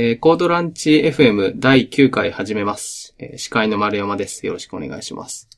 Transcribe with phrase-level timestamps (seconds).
[0.00, 3.16] えーコードランチ FM 第9回始めます。
[3.18, 4.46] えー司会の丸山です。
[4.46, 5.48] よろしくお願いします。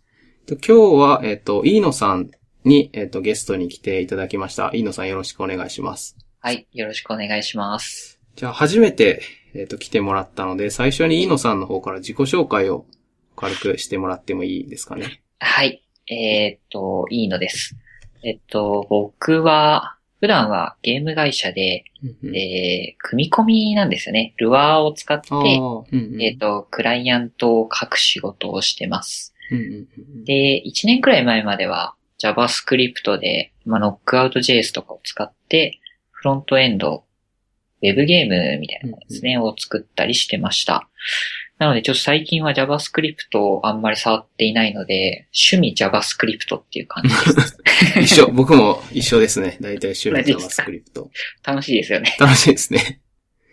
[0.46, 2.31] と今日は、えっ、と、飯野さん
[2.65, 4.71] に、えっ、と、ゲストに来ていただきました。
[4.73, 6.17] 飯野さんよろしくお願いします。
[6.39, 6.67] はい。
[6.73, 8.18] よろしくお願いします。
[8.34, 9.21] じゃあ、初めて、
[9.53, 12.86] えっ、と、来てもらったので、最初に飯野さんの方から自己紹介を
[13.36, 15.20] 軽くしてもらってもいいですかね？
[15.41, 15.86] はい。
[16.11, 17.77] えーっと、いいのです。
[18.25, 24.34] えっと、僕は、普段はゲーム会社で、うんうんえー、組み込みなんですよね。
[24.37, 29.34] ルアーを使って、うんうんえーっと、クライアントを書く仕事をしてます。
[29.51, 35.80] うんうんうんで、1年くらい前までは JavaScript で、まあ、Knockout.js とかを使って、
[36.11, 37.05] フロントエンド、
[37.83, 40.89] ウェブゲームみたいなものですね、を作ったりしてました。
[41.60, 47.59] なので、ちょっと最近は JavaScript をあんまり触っていないので、趣味 JavaScript っていう感じです。
[48.00, 49.59] 一緒、僕も一緒ですね。
[49.60, 50.83] だいたい趣味 JavaScript。
[51.46, 52.16] 楽しいですよね。
[52.19, 53.00] 楽しいですね。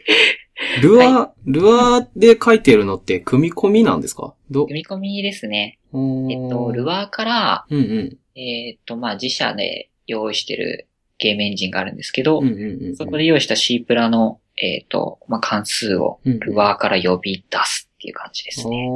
[0.81, 4.33] ルアー、ルアーで書いてるのって組み込みなんですか？
[4.49, 5.78] ど、組み込みですね。
[5.94, 5.97] え
[6.33, 7.81] えっと、ルアーから、うんう
[8.35, 8.39] ん。
[8.39, 12.95] えっと、まあ、自社で用意してるゲームエンジンがあるんですけど、うんうんうんうん。
[12.95, 18.90] そこで用意した C プラの、えっ、と、まあ、関数をルアーから呼び出すっていう感じですね。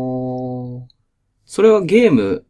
[1.45, 2.45] それはゲーム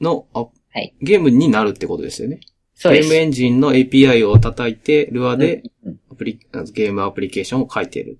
[0.00, 2.40] の、あはいゲームになるってことですよね。
[2.74, 3.08] そうです。
[3.08, 6.38] ゲームエンジンの API を叩いて、ルアーでうんうんアプリ、
[6.72, 8.18] ゲームアプリケーションを書いてる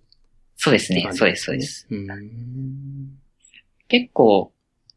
[0.57, 1.09] そうですね。
[1.13, 1.87] そうです、そうです。
[1.91, 3.19] うーん。
[3.89, 4.53] 結構、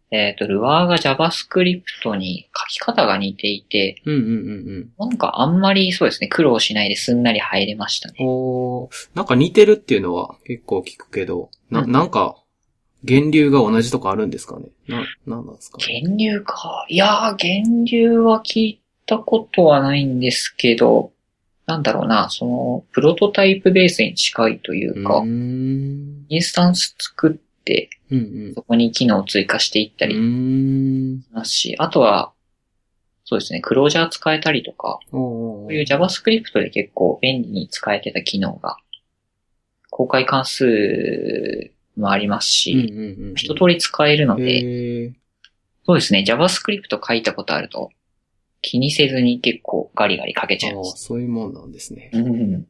[0.10, 4.32] えっ、と、ルアーが JavaScript に書き方が似ていて、うんうんうんう
[4.80, 4.90] ん。
[4.98, 8.16] なんかあんまりそうですね、苦労しないですんなり入れましたね。
[8.22, 12.38] おーなんか似てるっていうのは結構聞くけど、な、うんなんか、
[13.08, 14.66] 源流が同じとかあるんですかね？
[14.88, 16.86] な、なんなんですか源流か。
[16.89, 21.11] いやー、源流は聞いたことはないんですけど、
[21.66, 25.25] なんだろうな、その、プロトタイプベースに近いというか、う。
[25.25, 28.53] インスタンス作って、うんうん。
[28.55, 31.25] そこに機能を追加していったりうーん。
[31.31, 32.31] ますし、あとは、
[33.25, 38.78] そうですね、クロージャー使えたりとか、おこういう JavaScript で結構便利に使えてた機能が、
[39.90, 43.34] 公開関数もありますし、うんうんうん。
[43.35, 45.13] 一通り使えるので、
[45.85, 47.90] そうですね、JavaScript 書いたことあると、
[48.62, 51.03] 気にせずに結構ガリガリ書けちゃいああ、ます。
[51.06, 52.09] そういうもんなんですね。
[52.13, 52.28] うん。
[52.28, 52.68] うん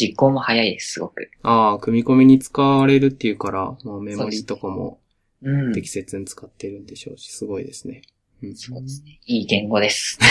[0.00, 1.28] 実行も早いです、すごく。
[1.42, 5.00] ああ、組み込みに使われるっていうから、まあ、メモリーとかも
[5.42, 5.72] うん。
[5.72, 8.02] 適切に使ってるんでしょうし、すごいですね。
[8.42, 9.18] うんそうですね。
[9.26, 10.18] いい言語です。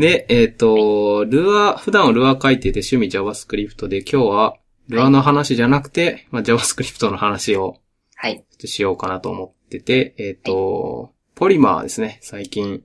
[0.00, 4.56] で、えっ、と、ルアー、普段はルアー書いてて趣味 JavaScript で、今日は
[4.88, 7.76] ルアーの話じゃなくて、まあ、JavaScript の話を
[8.16, 8.44] はい。
[8.64, 12.18] しようかなと思ってて、えっ、と、ポリマーですね。
[12.22, 12.82] 最近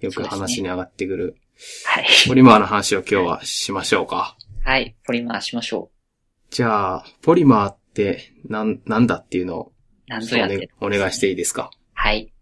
[0.00, 1.36] よく話に上がってくる、
[1.84, 2.06] はい。
[2.26, 4.36] ポリマーの話を今日はしましょうか。
[4.64, 4.96] はい。
[5.04, 5.90] ポリマーしましょ
[6.50, 9.72] じゃあ、ポリマーってなん、なんだっていうのを
[10.08, 10.10] う。
[10.10, 11.70] なんぞやってるお願いしていいですか？
[11.92, 12.32] はい。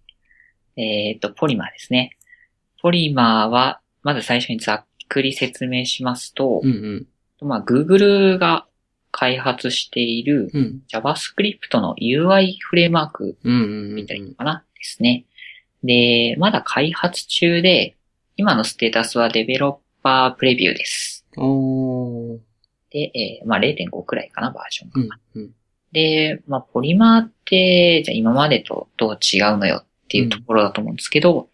[0.77, 2.17] えっ、と、ポリマーですね。
[2.81, 7.07] ポリマーは、まず最初にざっくり説明しますと、うん
[7.41, 7.49] うん。
[7.49, 8.67] まあ、Google が
[9.11, 13.95] 開発しているうん JavaScript の UI フレームワークうんうんうん。
[13.95, 15.25] みたいなのかなですね。
[15.83, 17.97] で、まだ開発中で、
[18.37, 21.25] 今のステータスはデベロッパープレビューです。
[22.91, 25.17] で、えーまあ0.5くらいかな、バージョンが。
[25.35, 25.51] うんうん。
[25.93, 31.49] で、まあ、ポリマーって、じゃあ今までとどう違うのよっていうところだと思うんですけど、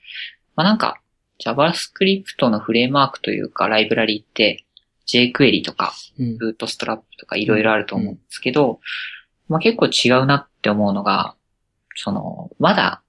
[0.56, 1.00] まあなんか、
[1.40, 4.64] JavaScript のフレームワークというか、ライブラリって、
[5.06, 6.36] jQuery とか、うん。
[6.36, 8.80] Bootstrap とかいろいろあると思うんですけど、
[9.48, 11.34] まあ結構違うなって思うのが、
[11.96, 13.02] その、まだ、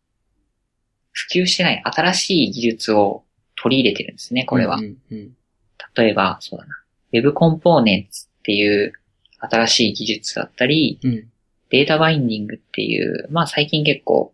[1.11, 3.23] 普及してない新しい技術を
[3.55, 4.77] 取り入れてるんですね、これは。
[4.77, 5.31] うんうん
[5.97, 6.75] 例えば、そうだな。
[7.13, 8.91] Web Components っていう
[9.39, 11.29] 新しい技術だったり、うん。
[11.69, 14.33] データバインディングっていう、まあ最近結構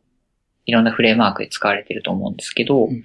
[0.66, 3.04] いろんなフレームワークで使われてると思うんですけど、うん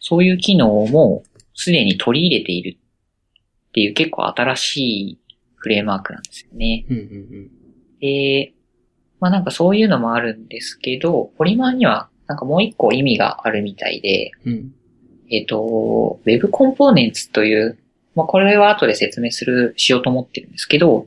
[0.00, 1.22] そういう機能も
[1.54, 5.18] すでに取り入れているっていう結構新しい
[5.56, 6.84] フレームワークなんですよね。
[6.90, 7.50] うんうん
[8.00, 8.52] で、
[9.18, 14.52] まあなんかそういうのもあるんですけど、ポリマーにはなんかもう一個意味があるみたいで、うん。
[14.52, 14.72] うん。
[15.30, 17.78] えっ、と、Web Components という、
[18.14, 21.06] まあこれは後で説明する、しようと思ってるんですけど、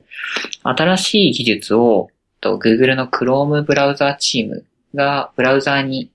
[0.64, 4.64] 新しい技術を、と Google の Chrome ブラウザーチーム
[4.98, 6.10] がブラウザーに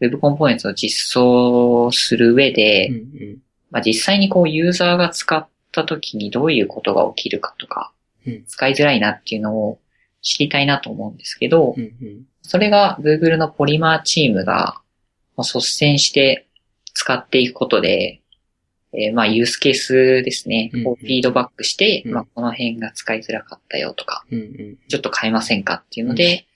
[0.00, 3.38] Web Components を実装する上で、うんうん。
[3.70, 7.92] まあ、実際にこうユーザーが使った時にどういうことが起きるかとか、
[8.26, 9.80] うん使いづらいなっていうのを
[10.20, 12.22] 知りたいなと思うんですけど、うんうん。
[12.42, 14.80] それが Google のポリマーチームが
[15.36, 16.46] まあ率先して
[16.94, 18.20] 使っていくことで、
[18.92, 20.86] えーまあ、ユースケースですねうん。
[20.88, 24.78] をフィードバックして、うんまあ、この辺が使いづらかったよとか、うんうん。
[24.88, 26.46] ちょっと変えませんかっていうので、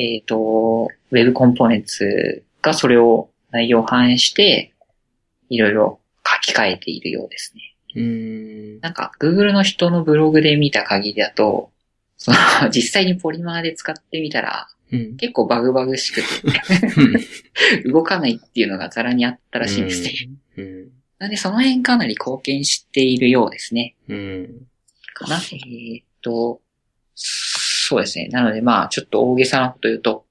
[0.00, 4.72] えっ、と、Web コンポーネンツがそれを内容を反映して、
[5.48, 7.74] いろいろ書き換えているようですね。
[7.96, 8.80] うーん。
[8.80, 11.72] なんか、Google の人のブログで見た限りだと、
[12.16, 12.36] その、
[12.70, 15.16] 実際にポリマーで使ってみたら、うん。
[15.16, 20.30] 結構バグバグしくて、 動かないっていうのがザラにあったらしいんですね。
[20.58, 20.92] うん。
[21.18, 23.96] なんで、その辺かなり貢献しているようですね。
[24.08, 24.66] うん。
[25.14, 25.36] かな。
[25.36, 26.60] えーっと、
[27.88, 28.28] そうですね。
[28.28, 30.26] なので、まあ、ちょっと大げさなこと言うと、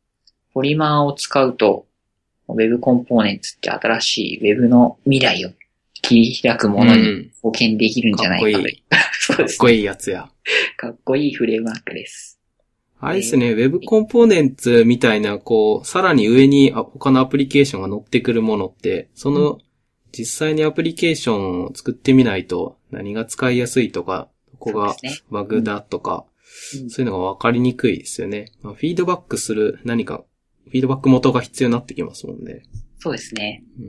[0.53, 1.87] ポリマーを使うと、
[2.47, 5.49] Web コンポーネンツって新しい Web の未来を
[6.03, 8.55] 切り開くものにうん貢献できるんじゃないかという。
[8.57, 8.83] かっこいい
[9.19, 10.29] そうですかっこいいやつや。
[10.77, 12.39] かっこいいフレームワークです。
[12.99, 19.57] あれですね、Web コンポーネンツみたいな、こう、さらに上にあ他のアプリケーションが載ってくるものって、その、
[20.11, 24.95] 実際にアプリケーションを作ってみないと、何が使いやすいとか、ここが
[25.31, 26.36] バグだとか、うん
[26.89, 28.51] そういうのが分かりにくいですよね。
[28.61, 30.23] まあ、フィードバックする何か、
[30.65, 32.63] フィードバック元が必要になってきますもんね。
[32.99, 33.63] そうですね。
[33.79, 33.85] うん。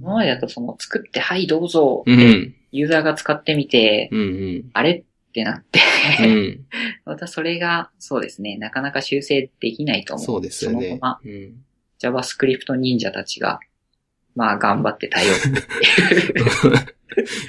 [0.00, 2.54] 今までだとその作って、はいどうぞ、うん。
[2.70, 4.20] ユーザーが使ってみて、うん。
[4.20, 4.70] うん。
[4.72, 5.80] あれってなって、
[6.20, 6.66] うん。
[7.04, 10.26] またそれが、そうですね、なかなか修正できないと思う。
[10.26, 11.20] そうですよねそのまま。
[11.24, 11.56] うん。
[12.00, 13.58] JavaScript 忍者たちが、
[14.34, 15.32] まあ頑張って対応。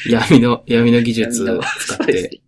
[0.09, 2.41] 闇の、闇の技術を使って。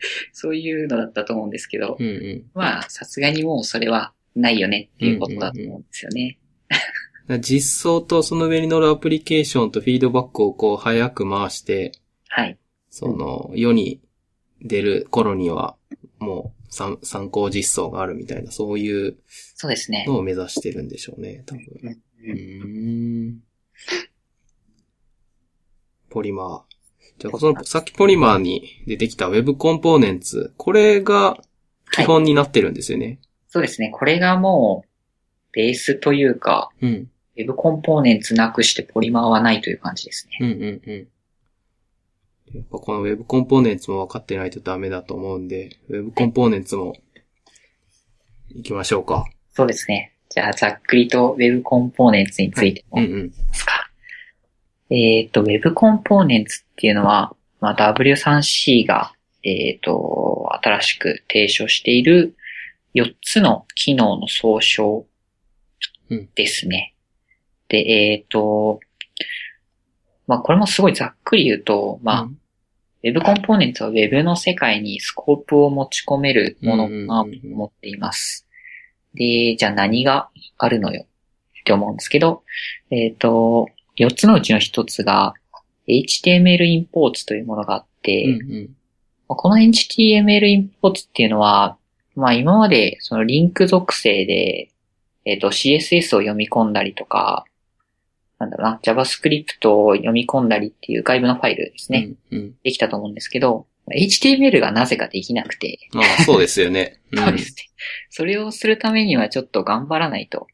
[0.32, 2.50] そういうのだったと思うんですけど、うんうん。
[2.54, 6.38] まあさすがにもうそれはないよねっていうことだと思うんですよね。
[7.40, 11.92] 実装とその上に乗るアプリケーションとフィードバックをこう早く回して、
[12.28, 12.58] はい。
[12.88, 14.00] その世に
[14.62, 15.76] 出る頃には
[16.18, 20.04] もう参参考実装があるみたいな、そういうそうですね。
[20.08, 21.64] のを目指してるんでしょうね、多分。
[22.24, 23.40] うん。
[26.08, 26.69] ポリマー。
[27.20, 31.36] じゃあ、その、さっきポリマーに出てきた Web コンポーネンツ、これが
[31.92, 33.18] 基本になってるんですよね。
[33.48, 33.90] そうですね。
[33.90, 34.90] これがもう、
[35.52, 37.10] ベースというか、うん。
[37.36, 40.38] Web コンポーネンツなくしてポリマーはないという感じですね。
[40.40, 41.08] うんうんうん。
[42.56, 46.94] やっぱこの Web コンポーネンツも分かってないとダメだと思うんで、Web コンポーネンツも
[48.48, 49.24] 行きましょうか。
[49.52, 50.14] そうですね。
[50.28, 53.30] じゃあ、ざっくりと Web コンポーネンツについてもうんうん。
[53.30, 53.79] ですか？
[54.90, 62.36] えっ、と、Web コンポーネンツっていうのは、まあ、W3C が、えっ、と、新しく提唱している
[62.94, 65.06] 4つの機能の総称
[66.34, 66.94] ですね。
[67.68, 68.80] で、えっ、と、
[70.26, 72.40] まあ、これもすごいざっくり言うと、まあ、うん
[73.02, 78.46] Web コンポーネンツは Web の世界にスコープを持ち込めるものうんうんかうんうんなと思っています。
[79.14, 80.28] で、じゃあ何が
[80.58, 81.06] あるのよ
[81.60, 82.42] って思うんですけど、
[82.90, 83.68] えっ、と、
[84.00, 85.34] 4つのうちの1つが
[85.88, 88.64] HTML インポーツというものがあって、うんうん。
[89.28, 91.76] まあこの HTML インポーツっていうのは、
[92.16, 94.70] まあ今までそのリンク属性で、
[95.24, 97.44] えっ、と CSS を読み込んだりとか、
[98.38, 102.54] なんだろうな、JavaScript を読み込んだりっていう外部のファイルですね、うんうん。
[102.62, 107.00] できたと思うんですけど、HTML がなぜかできなくて、まあ、そうですよね。
[107.12, 107.62] うんそうですね。
[108.08, 110.46] それをするためにはちょっと頑張らないと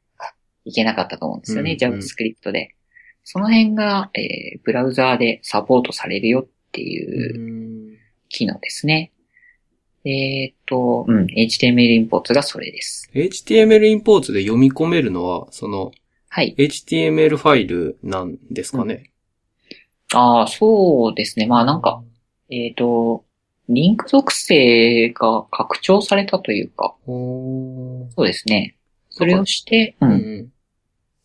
[0.65, 2.75] いけなかったと思うんですよね、うんうん JavaScript で。
[3.28, 7.96] その辺が、えーブラウザーでサポートされるよっていううん
[8.28, 9.11] 機能ですね。
[10.05, 13.11] えーっと、うん、HTML インポーツがそれです。
[13.12, 15.90] HTML インポーツで読み込めるのは、その、
[16.28, 16.54] はい。
[16.56, 19.11] HTML ファイルなんですかね？
[20.14, 21.47] ああ、そうですね。
[21.47, 22.04] まあなんか、
[22.49, 23.25] えーっと、
[23.68, 28.76] リンク属性が拡張されたというか、そうですね。
[29.11, 30.06] それをして、う。
[30.06, 30.52] うんん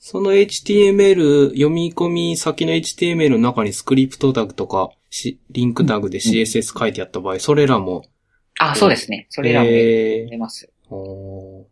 [0.04, 8.06] その HTML、読み込み先の HTML の中にスクリプトタグとか、しリンクタグで CSS 書いてあった場合、それらも、
[8.60, 9.28] あ、そうですね。
[9.30, 10.72] それらもえ出ます。
[10.88, 11.68] ーほ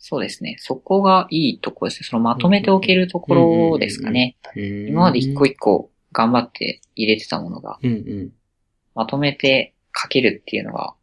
[0.00, 0.56] そうですね。
[0.58, 2.08] そこがいいところですね。
[2.10, 4.36] そのまとめておけるところですかね。
[4.56, 8.30] ー今まで一個一個頑張って入れてたものが、うんうん
[8.96, 10.94] まとめて書けるっていうのが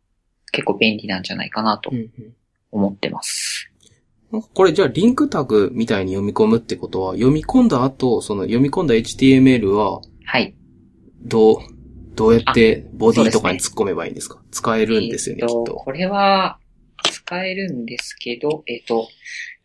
[0.51, 1.89] 結構便利なんじゃないかなと
[2.71, 3.71] 思ってます。
[4.41, 10.55] これじゃあリンクタグみたいに読み込むってことは、読み込んだ後、その読み込んだ HTML は、はい。
[11.21, 11.57] どう、
[12.15, 14.41] どうやってボディとかにそ突っ込めばいいんですか？
[14.51, 15.75] 使えるんですよね、えっと、きっと。
[15.75, 16.59] これは
[17.03, 19.07] 使えるんですけど、えっと、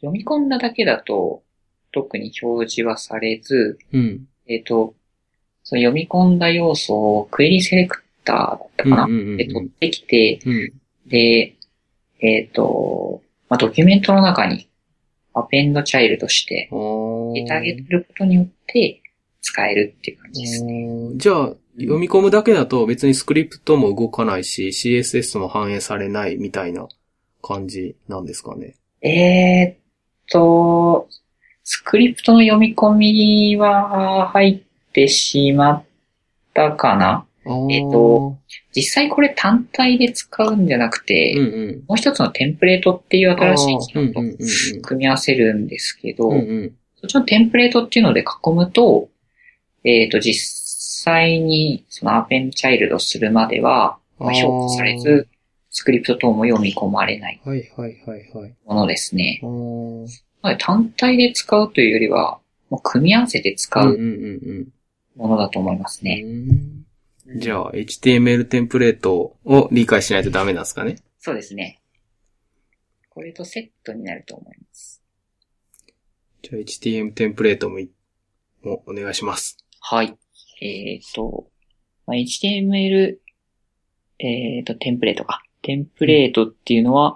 [0.00, 1.42] 読み込んだだけだと
[1.92, 4.26] 特に表示はされず、うん。
[4.46, 4.94] えっと、
[5.62, 10.72] その読み込んだ要素をクエリセレクターだったかな、うんうんうんうんで取ってきて、うん。
[11.06, 11.54] で、
[12.20, 14.68] えっ、と、まあ、ドキュメントの中に
[15.34, 19.02] アペンドチャイルドしてお入れてあげることによって、
[19.40, 21.10] 使えるっていう感じですね。
[21.14, 26.88] じゃあ、読み込むだけだと別にスクリプトも動かないし、CSS も反映されないみたいな
[27.42, 28.74] 感じなんですかね。
[29.00, 29.76] えーっ
[30.30, 31.08] と、
[31.62, 35.84] スクリプトの読み込みは入ってしまっ
[36.52, 37.26] たかな
[37.70, 38.38] えっと、
[38.74, 41.84] 実際これ単体で使うんじゃなくて、うんうん。
[41.88, 44.20] もう一つのテンプレートっていう新しい機能と
[44.82, 46.72] 組み合わせるんですけど、うんうん。
[47.00, 49.08] そっちのテンプレートっていうので囲むと、
[49.84, 50.34] えっ、と、実
[51.04, 55.28] 際にそのアペンチャイルドするまでは、まあ、評価されず、
[55.70, 58.54] スクリプト等も読み込まれないはいはいはいはい。
[58.66, 59.40] ものですね。
[59.42, 60.06] あー
[60.42, 62.38] なので単体で使うというよりは、
[62.70, 64.04] もう組み合わせて使うんううんう
[64.60, 64.68] ん
[65.16, 66.22] ものだと思いますうんね。
[66.24, 66.77] うん。
[67.36, 70.96] じゃあ、HTML テンプレートを理解しないとダメなんですかね？
[71.18, 71.80] そうですね。
[73.10, 75.02] これとセットになると思います。
[76.42, 77.90] じゃあ、HTML テンプレートもい
[78.62, 79.58] もお願いします。
[79.80, 80.16] はい。
[80.62, 81.48] えっ、と、
[82.06, 83.18] まあ、HTML、
[84.18, 85.42] えっ、と、テンプレートか。
[85.62, 87.14] テンプレートっていうのは、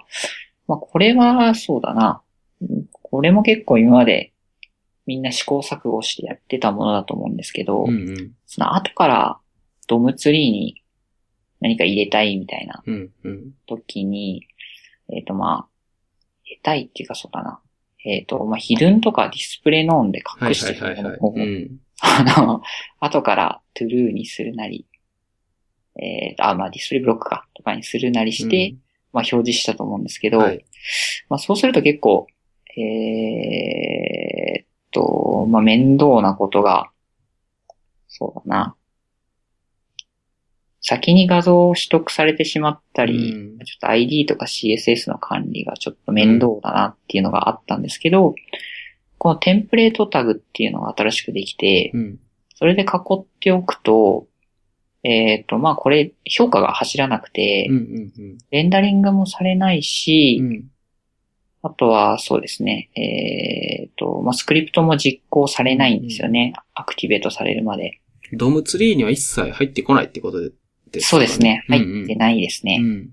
[0.67, 2.21] まあ、これはそうだな。
[2.61, 4.33] うんこれも結構今まで
[5.05, 8.31] みんな試行錯誤してやってたものだと思うんですけど、うんうん。
[8.47, 9.39] その後から
[9.87, 10.83] ドムツリーに
[11.63, 13.51] 何か入れたいみたいなうんうん。
[13.67, 14.47] 時に、
[15.09, 15.67] えっ、とまあ、
[16.43, 17.61] 入れたいっていうかそうだな。
[18.05, 20.73] えっ、と、まあ、ヒドゥンとかディスプレイノーンではい隠して。
[20.73, 21.79] るものをうん。
[22.01, 22.61] あの、
[22.99, 24.85] 後からトゥルーにするなり、
[25.95, 28.75] えっ、と、あ、まあディスプレイブロックか、とかにするなりして、
[29.13, 30.65] まあ表示したと思うんですけど、はい。
[31.29, 32.27] まあそうすると結構、
[32.77, 36.89] えーっと、まあ面倒なことが、
[38.09, 38.75] そうだな。
[40.83, 48.35] 先に画像を取得されてしまったり、うんちょっと ID とか CSS の管理がちょっと面倒だなっていうのがあったんですけど、
[49.17, 52.19] このテンプレートタグっていうのが新しくできて、うん。
[52.55, 52.85] それで囲
[53.15, 54.27] っておくと、
[55.03, 57.79] えっ、と、まあ、これ、評価が走らなくて、うんう
[58.21, 60.47] んレンダリングもされないし、うん。
[60.47, 60.63] うん。
[61.61, 66.53] あとは、そうですね、えっ、と、まあ、スクリプトも実行されないんですよね。
[66.73, 68.01] アクティベートされるまで。
[68.33, 70.39] ドムツリーには一切入ってこないってこと
[70.93, 71.65] でですかそうですね。
[71.69, 72.79] うん入ってないですね。
[72.81, 73.09] うん。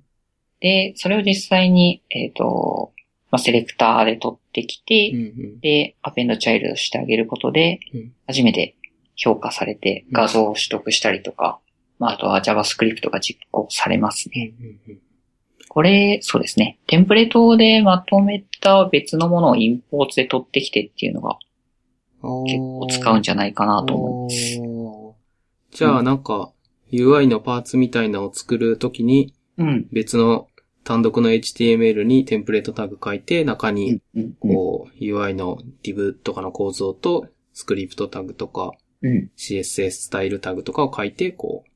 [0.61, 2.93] で、それを実際に、えっ、と、
[3.31, 5.61] まあ、セレクターで取ってきて、うんうん。
[5.61, 8.77] で、アペンドチャイルドしてあげることでうん、初めて
[9.17, 11.59] 評価されて画像を取得したりとか、
[11.99, 14.53] まあ、あとは JavaScript が実行されますね。
[14.87, 14.99] うん
[15.73, 16.81] これ、そうですね。
[16.89, 21.39] テンプレートでまとめた別のものをインポートで取ってきてっていうのが
[22.23, 22.45] うん。
[22.45, 24.59] 結構使うんじゃないかなと思います。
[24.61, 26.51] おーじゃあなんか
[26.93, 29.87] UI のパーツみたいなのを作るときにうん。
[29.93, 30.49] 別の
[30.85, 34.01] 単独の HTML にテンプレートタグ書いて中うにん。
[34.15, 34.33] うん。
[34.41, 39.31] こう UI の div とかの構造とスクリプトタグとかうん。
[39.37, 41.71] CSS スタイルタグとかを書いてこう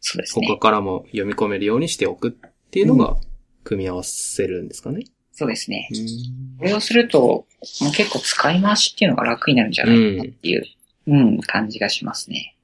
[0.00, 0.58] そうです他ね。
[0.58, 3.16] からも読み込めるようにしておくっていうのが
[3.64, 5.04] 組み合わせるんですかね。
[5.32, 5.88] そうですね。
[5.92, 7.46] うんこれをすると、も
[7.88, 10.64] う結構使い回しっていうのが楽になるんじゃないかなっていう、
[11.08, 12.55] うん、感じがしますね。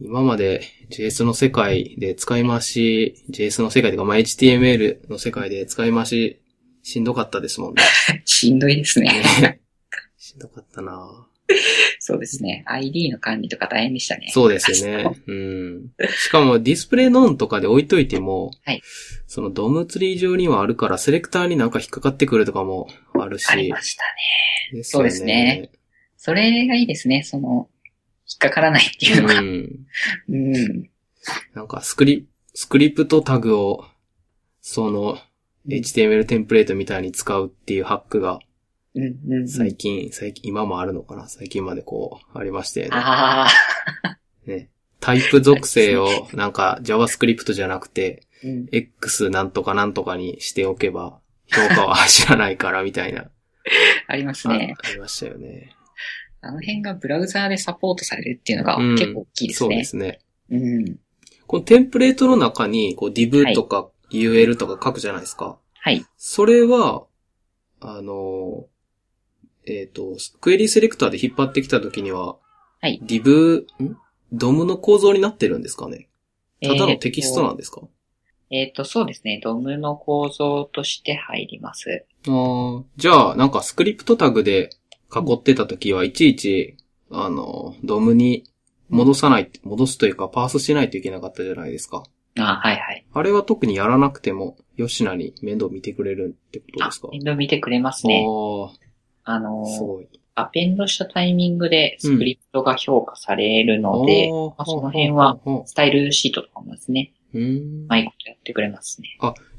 [0.00, 6.40] 今まで JS の世界で使い回し、JS の世界とか、まあ、HTML の世界で使い回し
[6.82, 7.82] しんどかったですもんね。
[8.24, 9.22] しんどいですね。
[9.42, 9.60] ね
[10.16, 11.26] しんどかったな
[11.98, 12.62] そうですね。
[12.66, 14.28] ID の管理とか大変でしたね。
[14.30, 15.20] そうですよね。
[15.26, 15.90] うん。
[16.24, 18.82] しかもディスプレイノンとかで置いといても、はい
[19.26, 23.48] そのドムツリー上にはあるから、セレクターになんか引っかかってくるとかもあるし。
[23.48, 24.02] ありました
[24.72, 24.78] ね。
[24.78, 25.70] ですよそうですね。
[26.16, 27.22] それがいいですね。
[27.22, 27.79] その、引
[28.36, 29.40] っかからないっていうのが。
[29.40, 29.86] うん。
[30.28, 30.90] うん。
[31.54, 33.84] なんかスクリ、スクリプトタグを、
[34.60, 35.18] その、
[35.68, 38.40] HTML テンプレートみたいに使うっていうハックが。
[39.46, 41.28] 最近、最近、今もあるのかな？
[41.28, 43.46] 最近までこう、ありまして、ねあ
[44.02, 44.18] あ。
[44.46, 44.68] ね。
[44.98, 48.66] タイプ属性をなんか JavaScript じゃなくて、うん。
[48.72, 53.30] X なんとかなんとかにしておけば、評価は知らないからみたいな、
[54.08, 54.74] ありますあね。
[54.82, 55.76] ありましたよね。
[56.42, 59.76] あの辺がブラウザーでサポートされるっていうのがうん結構大きいですそうね。
[59.76, 60.20] ですね。
[60.50, 60.96] うん。
[61.46, 65.58] このテンプレートの中に、こう div とか UL とか書くじゃないですか。
[65.74, 66.04] はい。
[66.16, 67.04] それは、
[67.80, 68.66] あの、
[69.66, 72.36] えっ、と、クエリセレクターで引っ張ってきたときには、
[72.80, 73.00] はい。
[73.04, 73.96] div、ん？
[74.32, 76.08] ドムの構造になってるんですかね
[76.62, 77.80] ただのテキストなんですか、
[78.50, 79.40] えっ、と、そうですね。
[79.42, 82.04] ドムの構造として入ります。
[82.26, 84.70] あーじゃあ、なんかスクリプトタグで
[85.14, 86.76] 囲ってたときはいちいち、
[87.10, 88.44] あの、ドムに
[88.88, 92.04] 戻さない、戻すというかパースしないといけなかったじゃないですか。
[92.38, 93.04] あはいはい。
[93.12, 98.24] あれは特にやらなくても、吉名に面倒見てくれるってことあですか、面倒見てくれますね。
[99.24, 100.08] ああのあ、すごい。
[100.36, 109.08] アペンドしたタイミングでスクリプトが評価されるので、あーまあその辺はスタイルシートとかもですね、ううーんうまいことやってくれますね。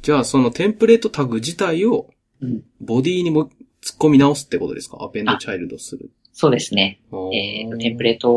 [0.01, 2.09] じゃあ、そのテンプレートタグ自体を
[2.41, 2.63] うん。
[2.79, 3.51] ボディにも
[3.83, 4.97] 突っ込み直すってことですか？
[5.01, 6.11] アペンドチャイルドする。
[6.33, 7.01] そうですね。
[7.33, 8.31] えっ、と、テンプレート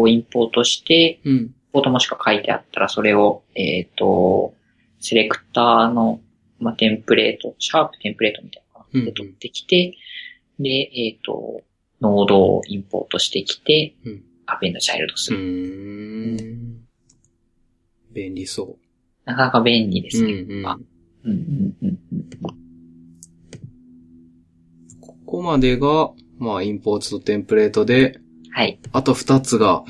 [0.00, 1.54] をインポートして、うん。
[1.72, 4.54] ポートもしか書いてあったら、それを、えっ、と、
[5.00, 6.20] セレクターの、
[6.60, 9.96] まあ、テンプレート、シャープテンプレートみたいなうんので取ってきて、
[10.60, 11.62] で、えっ、と、
[12.00, 15.42] ノードをインポートしてきて、うんアペンドチャイルドすうる。
[15.42, 16.86] ーん。
[18.12, 18.76] 便利そ
[19.24, 20.10] なかなか便利でう。
[20.10, 20.32] すね。
[20.32, 22.63] うんうんうんうんうん
[25.34, 28.20] ここまでが、まあ、インポートとテンプレートで、
[28.52, 28.78] はい。
[28.92, 29.82] あと二つが、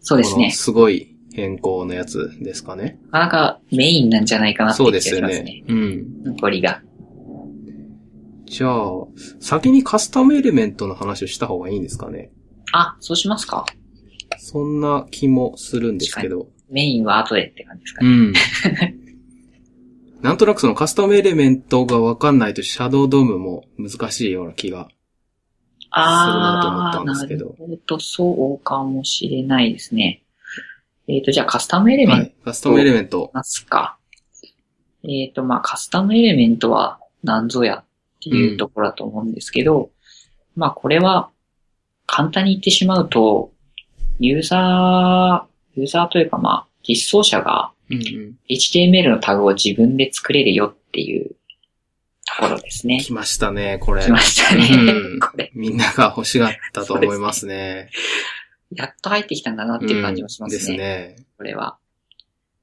[0.00, 0.50] そうですね。
[0.50, 2.98] すごい変更のやつですかね。
[3.10, 5.62] なかなかメインなんじゃないかなってそうで気がしますね。
[5.66, 5.82] すよね。
[6.24, 6.34] うん。
[6.34, 6.82] 残りが。
[8.44, 8.90] じゃあ、
[9.40, 12.30] 先にカスタムエレメントの話をした方がいいんですかね。
[12.72, 13.64] あ、そうしますか
[14.36, 16.48] そんな気もするんですけど。
[16.68, 18.10] メインは後でって感じですかね。
[18.10, 18.32] うん。
[20.22, 24.88] なんとなくそのカスタムエレメントがわかんないとシャドウドームも難しいような気が。
[25.78, 26.04] する
[26.40, 30.22] なと思ったんですけどなるほど、そうかもしれないですね。
[31.08, 32.34] えっ、と、じゃあカスタムエレメントはい。
[32.44, 33.30] カスタムエレメント。
[33.32, 33.96] ますか。
[35.04, 37.84] えっ、と、まあ、カスタムエレメントは何ぞやっ
[38.20, 39.90] ていうところだと思うんですけど、
[40.56, 41.30] まあ、これは
[42.06, 43.52] 簡単に言ってしまうと、
[44.18, 48.38] ユーザー、ユーザーというかまあ、実装者がうんうん。
[48.48, 51.36] HTML のタグを自分で作れるよっていう
[52.26, 53.00] ところですね。
[53.00, 54.02] 来ましたね、これ。
[54.02, 54.68] 来ましたね。
[54.72, 55.50] うんこれ。
[55.54, 57.90] みんなが欲しがったと思いますね。
[58.72, 60.56] やっと入ってきたんだなっていう感じもしますね。
[60.56, 61.26] うんですね。
[61.38, 61.78] これは。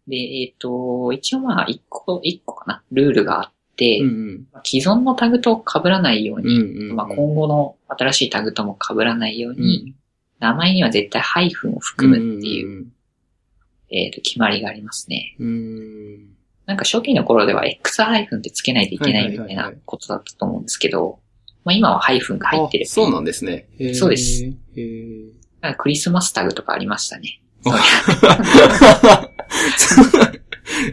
[0.08, 6.46] で、えっ、と、一応まあ、一個、一個かな、ルールがあって、うん既存のタグと被らないよううん。
[6.46, 6.96] うに、んうん。
[6.96, 9.96] まあ、今後の新しいタグとも被らないよううに、ん
[10.40, 12.88] 名前には絶対ハイフンを含むっていう、うん
[13.94, 15.36] えっ、と、決まりがありますね。
[15.40, 16.30] うんうん。
[16.66, 21.20] なんか初期の頃では X ハイフンってつけないといけないみたいなことだったと思うんですけど、
[21.64, 23.68] まあ今はハイフンが入ってるあそうなんでですね。
[23.94, 24.44] そうです。
[25.62, 27.42] なんかクリスマスタグとかありましたね。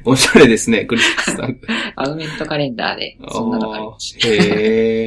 [0.05, 1.61] おしゃれですね、クリスマスタグ。
[1.97, 4.29] アドベントカレンダーで、そんなのがありました。
[4.29, 4.33] へ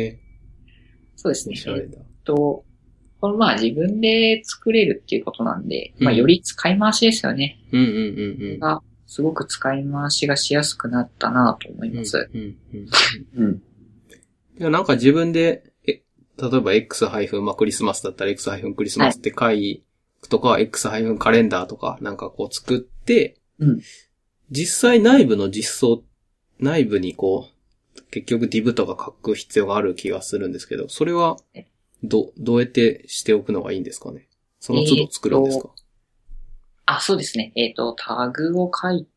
[0.05, 0.19] え。
[1.15, 1.53] そうですね。
[1.53, 1.97] おしゃれだ。
[2.25, 2.65] と、
[3.23, 7.57] これまあ自分で作れるっていうことなんで、まあうんより使い回しですよね。
[7.71, 8.59] うんうんうんうん。
[8.59, 12.29] が、すごく使い回しがしやすくなったなと思います。
[12.33, 12.57] うんうん
[13.37, 13.45] うん。
[13.45, 13.55] うん。
[13.55, 13.61] い
[14.61, 16.01] や、なんか自分で、え、
[16.37, 17.05] 例えば X-
[17.41, 19.85] まあクリスマスだったら X- クリスマスって書い
[20.27, 23.79] とか、X- カレンダーとかなんかこう作って、うん
[24.51, 26.03] 実際内部の実装、
[26.59, 27.47] 内部にこ
[27.97, 31.37] う、結局 div とか書く必要がある気がするんですけど、それは、
[32.03, 34.27] ど、どうやってしておくのがいいんですかね？
[34.59, 35.69] その都度作るんですか、
[36.85, 37.51] あ、そうですね。
[37.55, 39.07] えっ、と、タグを書い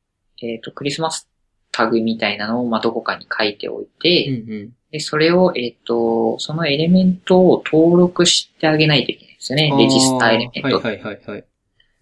[0.43, 1.29] えっ、と、クリスマス
[1.73, 4.73] タグみたいなのを、まあ、どこかに書いておいて、うんうん。
[4.91, 9.75] で、それを、えっ、と、そのエレメントを登録してあげないといけないんですよね。
[9.79, 10.77] レジスタエレメント。
[10.77, 11.45] はいはいはいはい。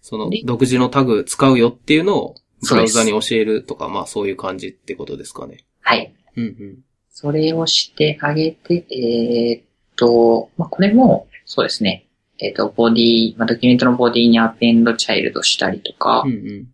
[0.01, 2.35] そので、独自のタグ使うよっていうのを、
[2.67, 5.65] ブラウザに教えるとか、まあそういう感じってことですかね？
[5.81, 6.13] はい。
[6.35, 6.77] うんうん。
[7.09, 9.63] それをしてあげて、えーっ
[9.95, 12.05] と、まあ、これも、そうですね。
[12.39, 16.67] えーっと、ボディ、まあ、ドキュメントのボディにアペンドチャイルドしたりとか、うんうん。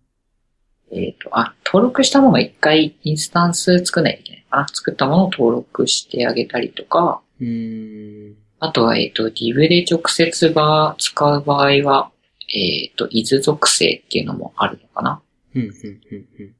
[0.91, 4.67] えーっと、あ、登録したものを一回インスタンス作んないといけないかな。
[4.67, 8.35] 作ったものを登録してあげたりとか、うーん。
[8.59, 12.11] あとは、えーっと、div で直接が使う場合は、
[12.53, 15.21] えーっと、is 属性っていうのもあるのかな。
[15.55, 16.55] うんうんうんうん。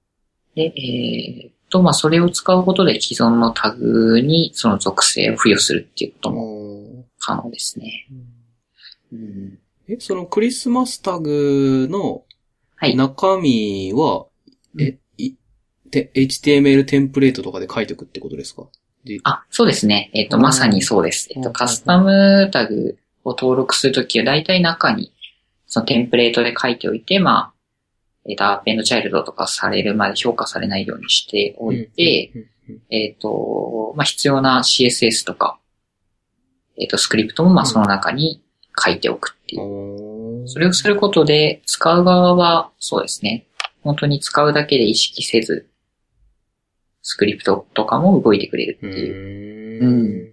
[0.56, 8.08] で、えーっと、まあ、それを使うことで既存のタグにその属性を付与するっていうことも可能ですね。
[9.12, 9.58] うん
[9.88, 12.24] え、そのクリスマスタグの
[12.82, 12.96] はい。
[12.96, 14.26] 中身は、
[14.80, 15.36] え、い、
[15.92, 18.64] て、HTML テンプレートとかで書いておくってことですか？
[19.06, 20.10] じあ、そうですね。
[20.14, 21.28] えっ、と、うんまさにそうです。
[21.30, 25.14] えっ、と、うんカスタムタグを登録するときは、だいたい中に、
[25.68, 27.54] そのテンプレートで書いておいて、まあ、
[28.28, 32.32] えっ、と、アペンドチャイルドとかされるまで評価されないようにしておいて、
[32.90, 35.60] えっ、と、まあ、必要な CSS とか、
[36.80, 38.42] えっ、と、スクリプトも、まその中に
[38.78, 40.48] 書いておくっていう。
[40.48, 43.48] それをすることで、使う側は、そうですね。
[43.82, 45.68] 本当に使うだけで意識せず、
[47.02, 49.84] スクリプトとかも動いてくれるってういう。
[49.84, 49.88] ーん。
[49.88, 50.32] うん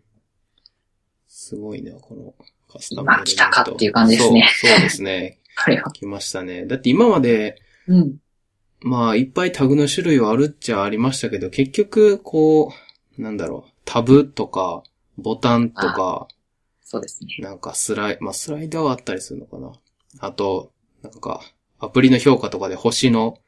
[1.49, 2.35] すごいな、この
[2.71, 5.39] カスタム今来たかっていう感じですねそうそうですね。
[5.65, 5.91] これは。
[5.93, 6.67] 来ましたね。
[6.67, 7.57] だって今まで、
[7.89, 8.17] うん。
[8.81, 12.73] まあ、いっぱいタグの種類はあるっちゃありましたけど、結局、こ
[13.19, 14.83] う、なんだろう、タブとか、
[15.17, 16.29] ボタンとか、
[16.83, 17.37] そうですね。
[17.41, 19.73] なんかスライ、まあ、スライダーはあったりするのかな。
[20.21, 20.73] あと、
[21.03, 21.43] なんか、
[21.81, 23.39] アプリの評価とかで星の、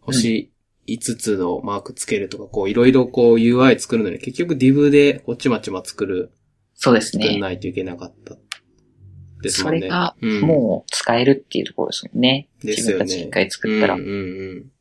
[0.00, 0.52] 星
[0.88, 6.32] 5つのマークつけるとか、こう、いろいろこう UI 作るのに、結局 div でこっちまちま作る、
[6.74, 7.38] そうです作んね。
[7.38, 8.34] ないといけなかった。
[8.34, 8.51] ですもん
[9.48, 9.50] ね。
[9.50, 12.48] それが、うんもう使えるっていうところですもんね。
[12.62, 13.04] ですよね。
[13.04, 13.94] 自分たち一回作ったら。
[13.94, 14.72] うんうん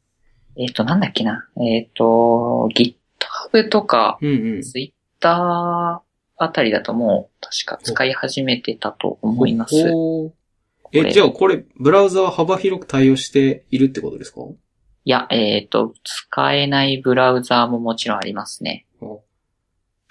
[0.58, 1.47] えっ、と、なんだっけな。
[1.62, 4.28] えっ、と、GitHub とか、うん。
[4.28, 4.62] うんうん。
[4.62, 6.04] Twitter
[6.38, 9.76] あたりだともう、確か使い始めてたと思います。
[10.91, 14.41] え、じゃあこれ、ブラウザは幅広く対応しているってことですか？
[15.06, 18.86] いや、えっ、と、使えないブラウザーももちろんありますね。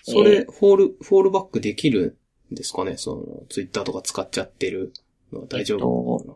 [0.03, 2.15] それ、 fall, fallback できるん
[2.51, 4.93] ですかねその、ツイッターとか使っちゃってる
[5.33, 6.35] のは大丈夫かな、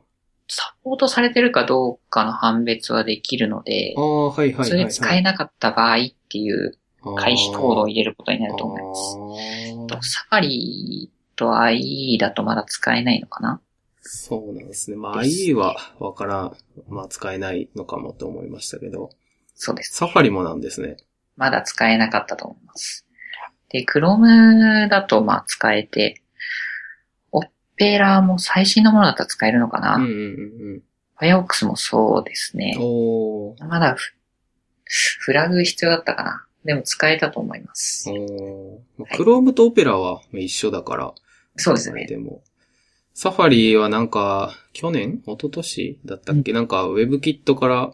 [0.49, 4.65] サポートされてるかどうかの判別はできるのであ、あ、はいはいはい、はい。
[4.65, 6.79] 普通に使えなかった場合っていう
[7.17, 9.99] 回避コードを入れることになると思います。
[9.99, 13.61] とサファリと IE だとまだ使えないのかな？
[14.01, 14.97] そうなんですね。
[14.97, 16.57] まあ、IE はわからん。
[16.89, 19.11] まあ、使えないのかもと思いましたけど。
[19.55, 19.97] そうです。
[19.97, 20.97] サファリもなんですね。
[21.37, 23.07] まだ使えなかったと思います。
[23.75, 26.23] で、Chrome だとまあ使えて、
[27.33, 27.43] オ
[27.75, 30.15] ペラも最新のものだったら使えるのかな、うんうんう
[30.77, 30.83] ん
[31.21, 32.61] Firefox もそうですうん。
[32.61, 32.77] ね。
[33.69, 34.13] まだフ
[35.19, 38.11] フラグ必要だったかなでも使えたと思います。
[38.11, 38.79] おー。
[38.97, 41.13] まあ Chrome とオペラは一緒だから。
[41.57, 42.07] そうですね。
[42.07, 42.43] でも。
[43.13, 45.23] サファリはなんか、去年？
[45.27, 45.99] 一昨年？
[46.05, 47.93] だったっけ、なんか、WebKit から、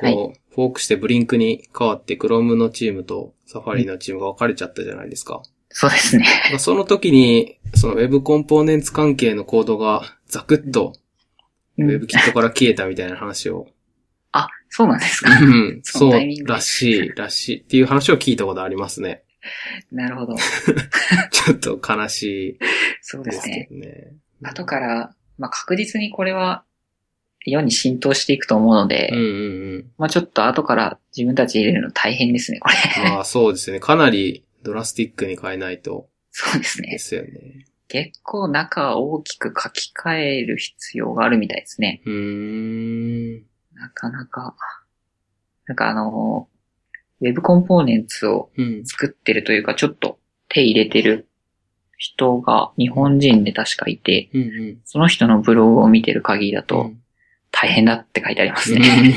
[0.00, 5.42] こう、はいフォークしてブリンクに変わって、Chrome のチームとサファリのチームが分かれちゃったじゃないですか。
[5.68, 6.26] そうですね。
[6.50, 10.94] まあその時に、その Web コンポーネンツ関係のコードがザクッと
[11.78, 13.68] うん WebKit から消えたみたいな話を。
[14.32, 15.30] あ、そうなんですか。
[15.40, 19.22] うん、そそうらしい、らしいっていう話を聞いたことありますね。
[19.90, 20.36] なるほど。
[21.30, 22.58] ちょっと悲し
[23.00, 23.74] そういですすでねけ。
[23.74, 24.12] どね。
[24.42, 26.64] 後から、まあ確実にこれは
[27.44, 29.90] 世に浸透していくと思うので、うんうんうん。
[29.98, 33.10] まあちょっと後から自分たち入れるの大変ですね、これ。
[33.10, 33.80] まあそうですね。
[33.80, 36.90] かなりドラスティックに変えないとそうですね。
[36.90, 37.66] ですよね。
[37.88, 42.02] 結構中を大きく書き換える必要があるみたいですね。
[42.06, 43.36] うーん。
[43.74, 44.54] なかなか。
[45.66, 46.48] なんかあの、
[47.20, 48.86] ウェブコンポーネンツをうん。
[48.86, 51.28] 作ってるというか、ちょっと手入れてる
[51.96, 54.80] 人が日本人で確かいて、うんうん。
[54.84, 57.02] その人のブログを見てる限りだとうん
[57.50, 59.14] 大変だって書いてありますね。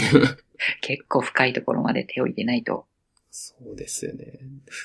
[0.81, 2.85] 結構深いところまで手を入れないと。
[3.31, 4.25] そうですよね。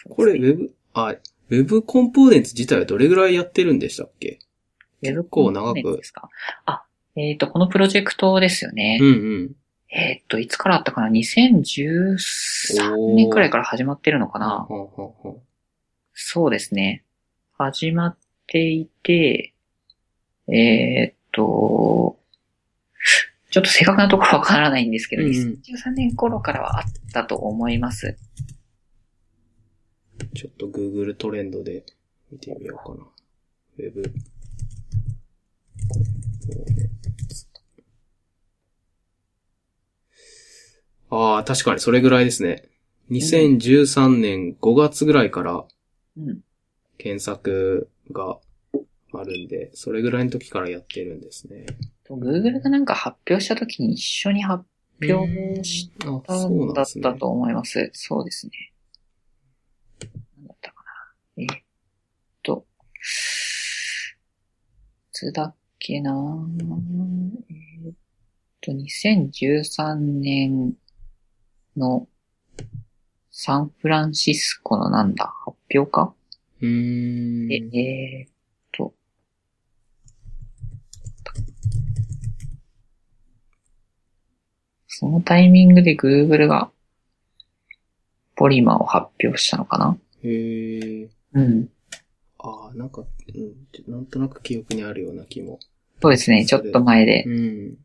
[0.09, 1.11] これ、ウェブ、あ、
[1.51, 4.39] ウェブコンポーネンツ自体はどれぐらいやってるんでしたっけ？
[5.03, 6.29] ウェブ構長くですか？
[6.67, 6.83] あ、
[7.17, 8.99] えっ、と、このプロジェクトですよね。
[9.01, 9.11] うんう
[9.45, 9.53] ん。
[9.91, 14.67] えっ、と、いつからあったかな ?2013 年くらいから始まってるのかな？
[16.13, 17.05] そうですね。
[17.57, 19.55] 始まっていて、
[20.49, 22.18] えっ、と、
[23.51, 28.17] ちょっと正確なところはわからないんですけど、うんうん2013年頃からはあったと思います。
[30.35, 31.85] ちょっと Google トレンドで
[32.31, 33.05] 見てみようかな。
[33.79, 34.03] ウェブ。
[41.11, 42.69] ああ、確かにそれぐらいですね。
[43.11, 45.65] 2013年5月ぐらいから
[46.19, 46.41] うん。
[46.99, 48.39] 検索が
[49.15, 51.67] あるんで、それぐらいの時からやってるんですね。
[52.05, 54.65] と Google がなんか発表した時に一緒に発
[55.01, 56.87] 表しあ、たそうんだっ。
[57.03, 57.91] たと思います。
[57.95, 58.73] そうですね。
[60.39, 60.83] なんだったか
[61.37, 61.43] な。
[61.43, 61.59] えーっ
[62.43, 62.99] と、い
[65.13, 67.95] つだっけなえーっ
[68.61, 70.75] と、2013年
[71.77, 72.09] の
[73.31, 76.13] サンフランシスコのなんだ、発表か？
[76.61, 77.53] うーん。
[77.53, 78.33] え、えーっ
[78.73, 78.95] と、
[85.09, 86.71] そのタイミングで Google が
[88.37, 89.97] ポリマーを発表したのかな？
[90.23, 91.09] へえ。
[91.33, 91.71] うん。
[92.37, 95.61] ああ、なんか、うん、なんとなく記憶にあるような気も。
[96.03, 97.31] そうですね、ちょっと前でう。
[97.31, 97.79] ん。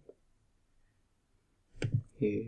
[2.20, 2.44] へえ。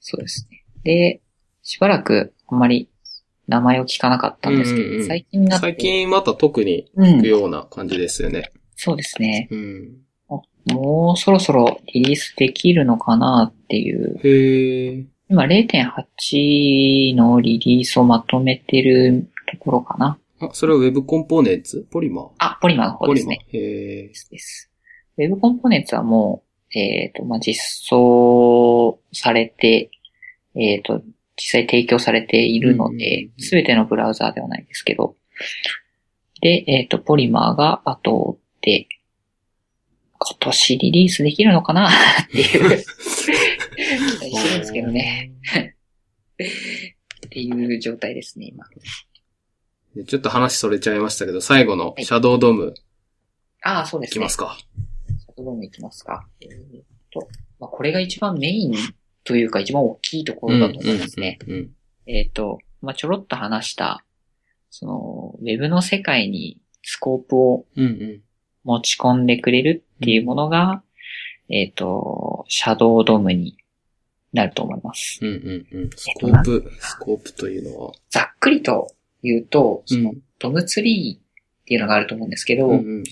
[0.00, 0.64] そうですね。
[0.82, 1.20] で、
[1.62, 2.88] しばらくあんまり
[3.48, 5.66] 名前を聞かなかったんですけど、うんうんうん最近になって。
[5.66, 7.28] 最近また特にうん行く。
[7.28, 8.50] ような感じですよね。
[8.76, 9.48] そうですね。
[9.50, 10.03] うん。
[10.66, 14.18] もうそろそろリリースできるのかなっていう。
[14.22, 15.04] へえ。
[15.28, 20.18] 今0.8のリリースをまとめてるところかな。
[20.40, 21.86] あ、それは Web コンポーネンツ？
[21.90, 22.28] ポリマー？
[22.38, 23.58] あ、ポリマーの方ポリマーですね。。
[23.60, 24.08] へえ。
[24.08, 24.70] です。
[25.16, 27.54] Web コンポーネンツはもう、えっ、と、まあ、実
[27.88, 29.90] 装されて、
[30.56, 31.02] えっ、と、
[31.36, 35.16] 実際提供されているのうんうんでうん、すべてのブラウザーではないですけど、
[36.40, 38.88] で、えっ、と、ポリマーが後を追って、
[40.26, 41.88] 今年リリースできるのかな？
[42.24, 45.32] っていう、期待してるんですけどね。
[47.26, 48.64] っていう状態ですね、今。
[49.94, 52.74] でちょっと話それちゃいましたけど、最後のはいシャドウドーム
[53.62, 54.12] ああ、そうですね。
[54.12, 54.56] いきますか。
[54.58, 56.26] シャドウドームいきますか。
[56.40, 57.28] えーっと、
[57.60, 58.74] まあ、これが一番メイン
[59.24, 61.38] というか一番大きいところだと思いますね。
[62.06, 64.04] えっ、と、まあ、ちょろっと話した、
[64.70, 67.66] その、ウェブの世界にスコープを
[68.64, 70.82] 持ち込んでくれるっていうものが、
[71.48, 73.56] えっ、と、シャドウドームに
[74.32, 75.20] なると思います。
[75.22, 77.92] うんうんうんスコープ、スコープというのは。
[78.10, 78.88] ざっくりと
[79.22, 83.04] 言うと、そのうん、ドムツリーっていうのがあると思うんですけど、うんうん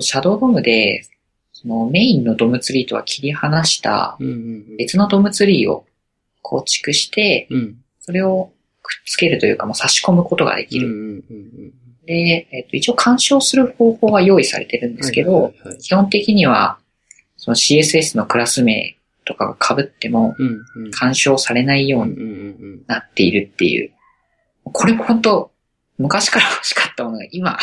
[0.00, 1.04] シャドウドームで、
[1.52, 5.86] そのメインのドムツリーとは切り離したうんうん別のドムツリーを
[6.42, 10.88] 構築して、うんうんそれをくっつけるというか、もう差し込むことができる。
[10.88, 11.72] うんうんうん
[12.06, 16.78] で、えっ、と、一応干渉する方法は用意されてるんですけど、はいはいはい基本的には、
[17.36, 20.34] その CSS のクラス名とかが被っても、
[20.92, 23.92] 干渉されないようになっているっていう。
[24.64, 25.52] これも本当
[25.98, 27.58] 昔から欲しかったものが今、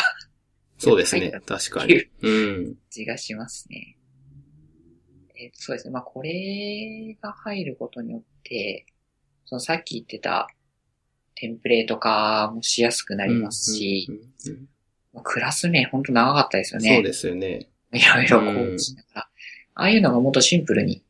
[0.78, 1.30] そうですね。
[1.46, 2.02] 確かに。
[2.22, 2.74] うん。
[2.90, 3.96] 気がしますね。
[5.36, 5.92] えっ、と、そうですね。
[5.92, 8.86] まあ、これが入ることによって、
[9.44, 10.48] そのさっき言ってた
[11.42, 14.68] テンプレート化もしやすくなりますし、うんうんうん
[15.24, 16.94] クラス名本当長かったですよね。
[16.94, 17.68] そうですよね。
[17.92, 19.20] いろいろこうしながら。
[19.74, 21.04] ああいうのがもっとシンプルに、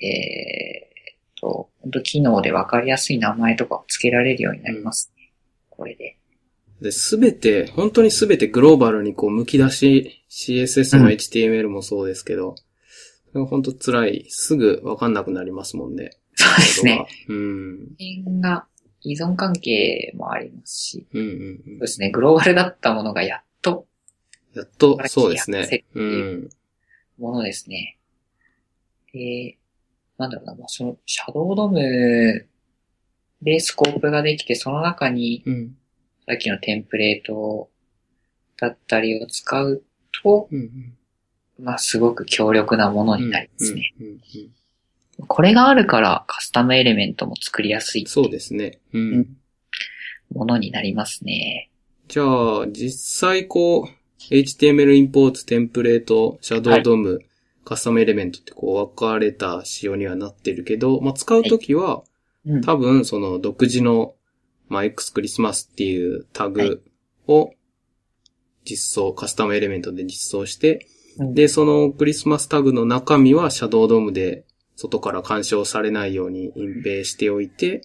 [0.00, 5.32] えー、と、本当機能でわかりやすい名前とかを付けられるようになりますね。
[5.70, 6.18] これで。
[6.80, 12.54] で、すべて、本当にすべてグローバルにこう、剥き出し、CSS もうん HTML もそうですけど、
[13.32, 14.26] それが本当辛い。
[14.28, 16.10] すぐわかんなくなりますもんね。
[16.36, 17.06] そうですね。
[17.28, 18.40] うん。
[18.40, 18.66] が
[19.02, 23.86] 依存関係もありますし、うんうんうんそうですね、グローバルだったものがやっと
[24.54, 25.84] やっと、そうですね。
[25.94, 26.02] う。
[26.02, 26.48] ん
[27.18, 27.98] ものですね。
[29.12, 29.58] で、
[30.18, 32.46] なんだろうな、まあ、その、シャドウドーム
[33.42, 35.76] でスコープができて、その中に、うん。
[36.26, 37.70] さっきのテンプレート
[38.56, 39.82] だったりを使う
[40.22, 41.64] と、うんうん。
[41.64, 43.94] まあ、すごく強力なものになりますね。
[44.00, 44.20] うんうんうん
[45.26, 48.80] これがあるからカスタムエレメントも作りやすいそうですね。
[48.92, 49.00] うん。
[49.00, 49.36] うん
[50.32, 51.70] ものになりますね。
[52.08, 53.88] じゃあ、実際こう、
[54.32, 57.20] HTML インポーツ、テンプレート、シャドウドーム、
[57.64, 62.02] カスタムエレメントってこう分かれた仕様にはなってるけど、まあ、使うときは、
[62.46, 62.60] うん。
[62.62, 64.14] 多分その独自の、
[64.68, 66.82] まあ、X クリスマスっていうタグ
[67.26, 67.52] を
[68.64, 70.86] 実装、カスタムエレメントで実装して、
[71.18, 74.44] うんで、そのクリスマスタグの中身はシャドウドームで
[74.80, 77.82] 外から干渉されないように隠蔽しておいて、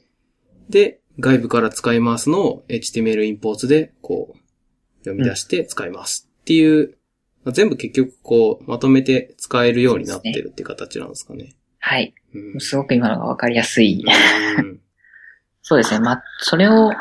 [0.70, 4.38] で、外部から使いますのを HTML インポーツでこう
[5.00, 6.98] 読み出して使いますっていう、
[7.44, 11.58] まあ全部結局こうまとめて使えるようになってるっていう形なんですかね。
[11.80, 12.14] はい。
[12.34, 14.02] うんすごく今のがわかりやすい。
[14.58, 14.80] うん
[15.62, 16.00] そうですね。
[16.00, 16.92] ま、それを、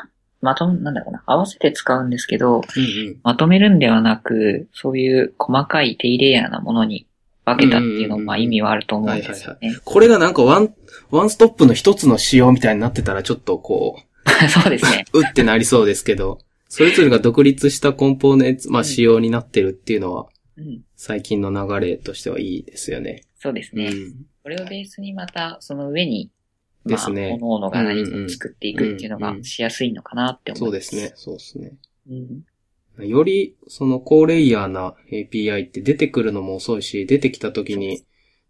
[0.41, 7.07] まとめ、なんだろうな、合わせて使うんですけど、うんうんまとめるんではなく、そういう細かい低レイヤーなものに
[7.45, 9.77] 分けたっていうのも、まあ意味はあると思うんですよね。
[9.85, 10.75] これがなんかワン、
[11.11, 13.99] ワンストップの一つの仕様みたいになってたらちょっとこ
[14.49, 15.05] そうですね。
[15.13, 20.27] う、 うってなりそうですけど、それぞれが独立した components、まあうん仕様になってるっていうのは、
[20.57, 20.83] うん。
[20.97, 23.23] 最近の流れとしてはいいですよね。
[23.39, 23.91] うそうですね。
[23.91, 24.27] ん。
[24.43, 26.31] これをベースにまた、その上に、
[26.85, 30.89] まあ、ですね各々が何かを作っていくっていうのうんうんがしやすいのかなって思います。
[30.89, 31.13] そうですね。。
[31.17, 31.73] そうですね。
[32.11, 32.45] うん。
[32.99, 38.05] より、その高レイヤーな API って出てくるのも遅いし、出てきた時に、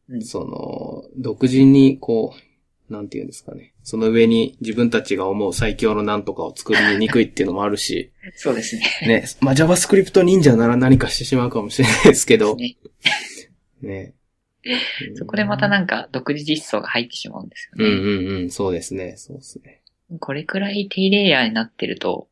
[0.09, 3.73] うんその、独自にこう、なんていうんですかね。
[3.83, 8.85] その上に自分たちが思う最強のなんとかを作りにくいっていうのもあるし、 そうですね。
[9.07, 12.77] ね、まあ、JavaScript 忍者なら何かしてしまうかもしれないですけど、ね
[13.81, 14.15] ね。
[15.17, 17.97] そこでまたなんか独自実装が入ってしまうんですうんよね。
[17.97, 19.83] うんうん、そうですね、そうですね。
[20.21, 22.29] これくらい低レイヤーになってると、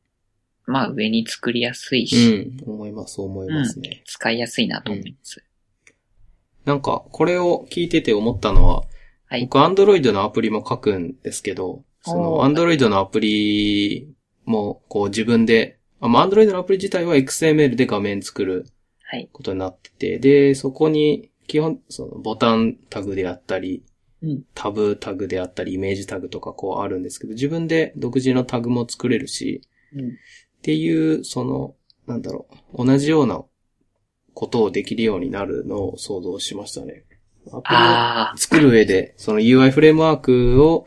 [0.67, 4.03] まあ上に作りやすいうし、ん、思います、そう思いますね。
[4.07, 5.45] 使いやすいなと思います。
[6.65, 8.85] なんか、これを聞いてて思ったのは、
[9.27, 9.43] はい。
[9.43, 18.67] 僕、Android のアプリも書くんですけど、その、おー Android のアプリも、こう自分で、あまあ、Android のアプリ自体は XML で画面作る
[19.05, 19.29] はい。
[19.33, 23.83] ことになってて、で、そこに、基本、その、ボタンタグであったり、
[24.23, 24.43] うん。
[24.55, 29.63] タブタグであったり、イメージタグとかこうあるんですけど、自分で独自のタグも作れるし、
[29.95, 30.17] うん。
[30.63, 31.75] っていう、その、
[32.07, 33.43] なんだろう、同じような
[34.33, 37.05] ことをできるようになるのを想像しましたね。
[37.49, 40.87] アプリをああ、作る上で、その UI フレームワークを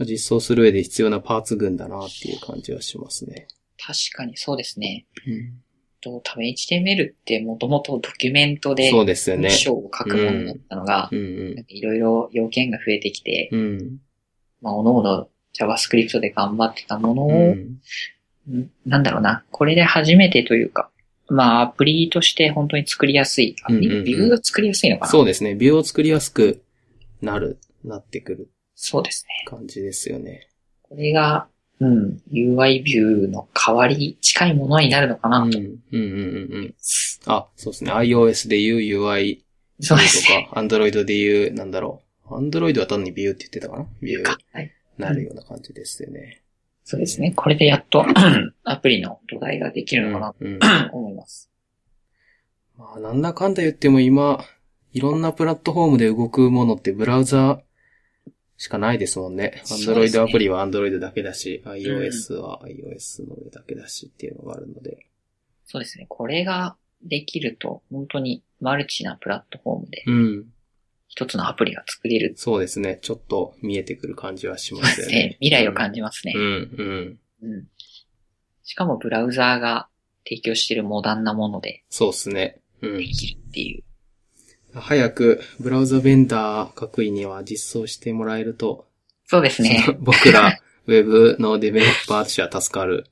[0.00, 3.46] 実装する上で必要なパーツ群だなっていう感じはしますね。
[3.78, 5.06] 確かにそうですね。
[5.26, 5.62] うん
[6.02, 9.50] と多分 HTML ってもともとドキュメントでそうですよね文。
[9.56, 13.60] 章を書くものだったのが、いろいろ要件が増えてきて、うん。
[13.60, 13.98] うん。
[14.60, 17.80] まあ、おのおの JavaScript で頑張ってたものを、うんん
[18.86, 20.90] なんだろうな、これで初めてというか、
[21.28, 23.56] まあ、アプリとして本当に作りやすい。
[23.64, 25.54] アプリ、うんうんうんビューが作りやすいのかなそうですね。
[25.54, 26.62] ビューを作りやすく
[27.20, 29.48] なる、なってくるそうですね。
[29.48, 30.48] 感じですよね。
[30.82, 31.46] これが、
[31.80, 35.58] うん、UI ビューの代わり、近いものになるのかなと。
[35.58, 35.64] うん。
[35.64, 36.74] うんうんうんうん。
[37.26, 37.92] あ、そうですね。
[37.92, 39.38] iOS で言う UI
[39.80, 40.48] そうですね。
[40.48, 42.34] とか、Android で言う、なんだろう。
[42.34, 43.86] Android は単にビューって言ってたかな？
[44.00, 44.72] ビューはい。
[44.98, 46.41] なるような感じですよね。
[46.84, 47.32] そうですね。
[47.34, 48.04] これでやっと
[48.64, 50.58] アプリの土台ができるのかうん。
[50.58, 51.50] なと思います。
[52.76, 54.44] まあ、なんだかんだ言っても今、
[54.92, 57.62] いろんなプラットフォームで動くものってブラウザ
[58.56, 59.62] しかないですもんね。
[59.64, 65.06] そうですね Android アプリは Android だけだし、iOS は iOS の上だけだしっていうのがあるので。
[65.64, 66.06] そうですね。
[66.08, 70.51] これができると、本当にマルチなプラットフォームでうん。
[71.14, 72.32] 一つのアプリが作れる。
[72.36, 72.98] そうですね。
[73.02, 75.36] ちょっと見えてくる感じはしますよねね。
[75.44, 76.38] 未来を感じますねう。
[76.38, 76.48] ん、う
[76.82, 77.18] ん。
[77.42, 77.68] うん。
[78.64, 79.88] しかもブラウザーが
[80.24, 82.60] 提供しているモダンなものでそうですね。
[82.80, 82.96] うん。
[82.96, 83.82] できるっていう。
[84.72, 88.88] 早くブラウザベンダー各位には実装してもらえると、
[89.26, 89.84] そうですね。
[90.00, 93.04] 僕ら、ウェブのデベロッパーとしては助かる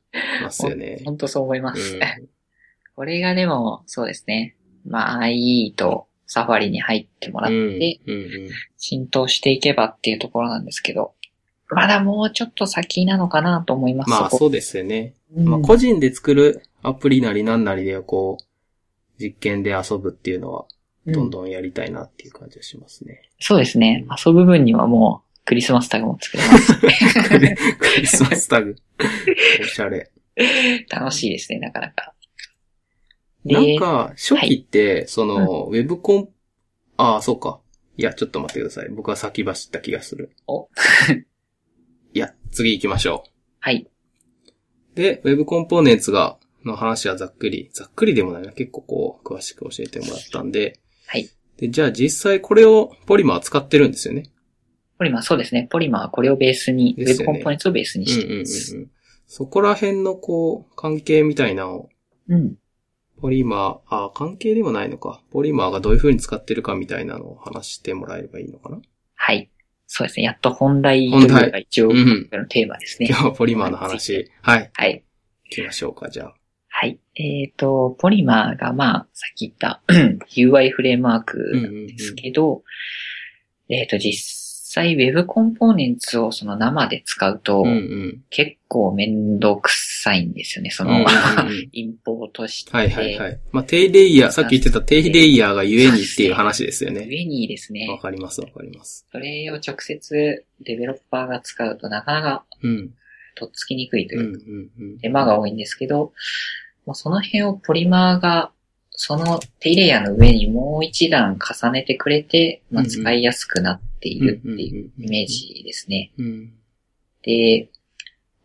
[0.43, 1.03] ますよね。
[1.05, 1.97] 本当そう思います。
[1.97, 2.01] うん
[2.97, 4.57] これがでも、そうですね。
[4.85, 11.13] まあ、IE とサファリに入ってもらっうんて、うんうん浸透していけばっていうところなんですけど、
[11.71, 14.11] まだもうちょっと先なのかなと思います。
[14.11, 15.15] こまあそうですよね。
[15.35, 20.67] うんまあ個人で作るアプリなりなんなりでこう、実験で遊ぶっていうのは、
[21.05, 23.23] どんどんやりたいなっていう感じがしますね。
[23.41, 24.07] そうですね。
[24.25, 26.79] 遊ぶ分にはもう、クリスマスタグも作れます。
[26.79, 28.77] クリスマスタグ。
[29.61, 30.11] おしゃれ。
[30.89, 32.15] 楽しいですね、なかなか。
[33.45, 36.29] なんか、初期って、その、ウェブコン、
[36.97, 37.61] ああ、そうか。
[37.97, 38.89] いや、ちょっと待ってください。
[38.91, 40.31] 僕は先走った気がする。
[40.47, 40.69] お
[42.13, 43.25] いや、次行きましょ
[43.59, 43.87] はい。
[43.87, 44.97] う。
[44.97, 51.29] で、ウェブコンポーネンツが、の話はざっくり、ざっくりでもないな、結構こう、詳しく教えてもらったんで、はい。
[51.57, 54.25] で、じゃあ実際これをポリマー使ってるんですよね。
[54.99, 55.67] ポリマー、そうですね。
[55.71, 58.77] ポリマーはこれをベースに、ウェブコンポーネンツをベースにうんうんうんしています。
[58.77, 58.91] うん。
[59.27, 61.89] そこら辺のこう、関係みたいなのを、
[62.29, 62.57] うん。
[63.21, 65.21] ポリマー、あ、関係でもないのか。
[65.31, 68.81] ポリマーがどういう風に使ってるかみたいなのを話してもらえればいいのかな？
[69.15, 69.51] はい。
[69.87, 70.25] そうですね。
[70.25, 73.09] やっと本題というが一応、うんのテーマですね。
[73.09, 74.31] 今日はポリマーの話。
[74.41, 74.71] はい。
[74.73, 75.05] はい。
[75.51, 76.35] 行きましょうか、じゃあ。
[76.69, 76.99] はい。
[77.17, 79.83] えっ、と、ポリマーが、まあ、さっき言った
[80.37, 82.63] UI フレームワークなんですけど、
[83.69, 84.15] えっ、と、実
[84.71, 88.23] 際 Web コンポーネンツをその生で使うと、うんうん。
[88.31, 90.71] 結構めんどくさいんですよね。
[90.71, 93.41] その、うんうんうん インポートして、はいはいはい。
[93.53, 97.07] まあ、低レイヤー、さっき言ってた低レイヤーがゆえにっていう話ですよね。
[97.09, 99.07] 上にですねわ、かりますわかります。
[99.11, 102.91] それを直接デベロッパーが使うとなかなかうん。
[103.35, 104.49] とっつきにくいとうんいううか、ん
[104.83, 104.99] うん。
[105.01, 106.13] 手間が多いんですけど、
[106.87, 108.53] まあ、その辺をポリマーが、
[108.91, 116.13] その低レイヤーの上にもう一段重ねてくれて、まあ、うんうん使いやすくなっているっていうイメージですね。
[116.19, 116.53] うん。
[117.23, 117.69] で、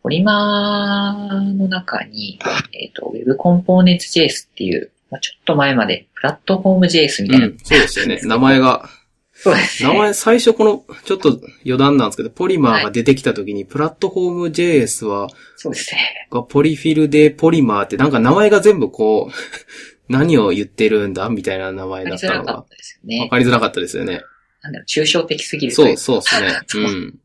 [0.02, 2.38] ポリマーの中に、
[2.72, 8.20] えっ、と、Web Components JS っていう、まあ、ちょっと前までプラットフォーム JS みたいな、うん、そうですよね。
[8.24, 8.88] 名前が、
[9.32, 9.92] そうですね。
[9.92, 16.28] 名前最初この、ちょっと余談なんですけど、ポリマーが出てきた時に、プラットフォーム JS は、そうですね。
[16.30, 19.34] がポリフィルでポリマーってなんか名前が全部こう、
[20.08, 23.28] 何を言ってるんだみたいな名前わかだったのがりづらかっ、たですよわね。
[23.28, 24.20] かりづらかったですよね。
[24.66, 26.50] なんだろう、抽象的すぎるとそ、いううそうですね。
[26.66, 27.18] そううん。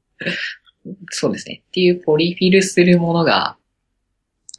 [1.09, 1.63] そうですね。
[1.67, 3.57] っていうポリフィルするものが、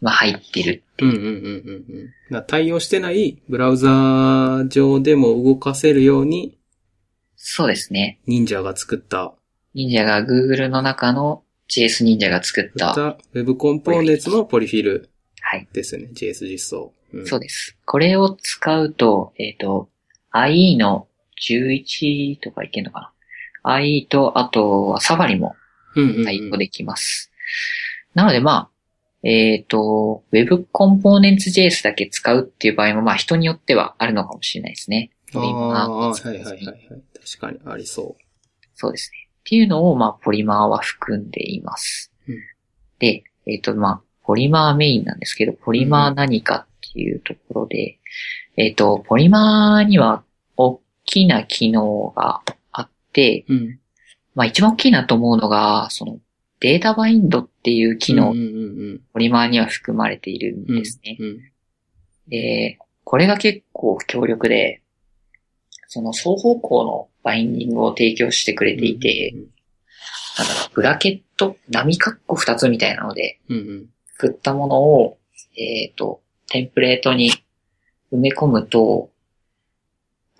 [0.00, 0.82] まあ入ってる。
[1.00, 2.06] うんうんうんうんうん。
[2.06, 6.58] だから対応してないブラウザ上でも動かせるように、
[7.36, 8.20] そうですね。
[8.26, 9.34] 忍者が作った、
[9.74, 12.92] 忍者が Google の中の JS 忍者が作った。
[12.92, 15.10] は Web コンポーネンツのポリフィル
[15.56, 15.66] い。
[15.72, 16.10] ですよね。
[16.14, 16.92] JS 実装。
[17.12, 17.76] うんそうです。
[17.84, 19.90] これを使うと、えっ、と、
[20.32, 21.08] IE の
[21.40, 23.12] 11とかいけんのか
[23.64, 25.56] な ?IE と、あとはサファリも
[25.94, 27.30] うんうんうん対応できます。
[28.14, 28.70] なのでまあ、
[29.22, 35.10] えっ、と、Web Components JS だけ使うっていう場合もまあ人によってはあるのかもしれないですね。
[35.34, 36.88] ああ、はいはいはいはい。
[37.24, 38.16] 確かにありそ
[38.74, 39.28] そうですね。
[39.40, 42.12] っていうのを、まあ、ポリマーは含んでいます。
[42.28, 42.36] うん
[42.98, 47.98] で、えっ、と、まあ、ポリマーメインなんですけど、ポリマー何かっていうところで、
[48.56, 50.22] えっ、と、ポリマーには
[50.56, 53.54] 大きな機能があって、う。
[53.54, 53.78] うん。
[54.34, 56.18] まあ、一番大きいなと思うのが、その、
[56.60, 58.32] データバインドっていう機能
[59.12, 60.78] ポリマーには含まれているんうん。
[60.78, 61.16] ですね。
[61.18, 61.40] うん。
[62.28, 64.82] で、これが結構強力で、
[65.88, 69.34] その双方向のバインディングを提供してくれていて、
[70.38, 73.86] なんだろう、ブラケット、波括弧二つみたいなので、うんうん。
[74.14, 75.18] 振ったものを、
[75.58, 77.30] えっ、と、テンプレートに
[78.12, 79.11] 埋め込むと、あ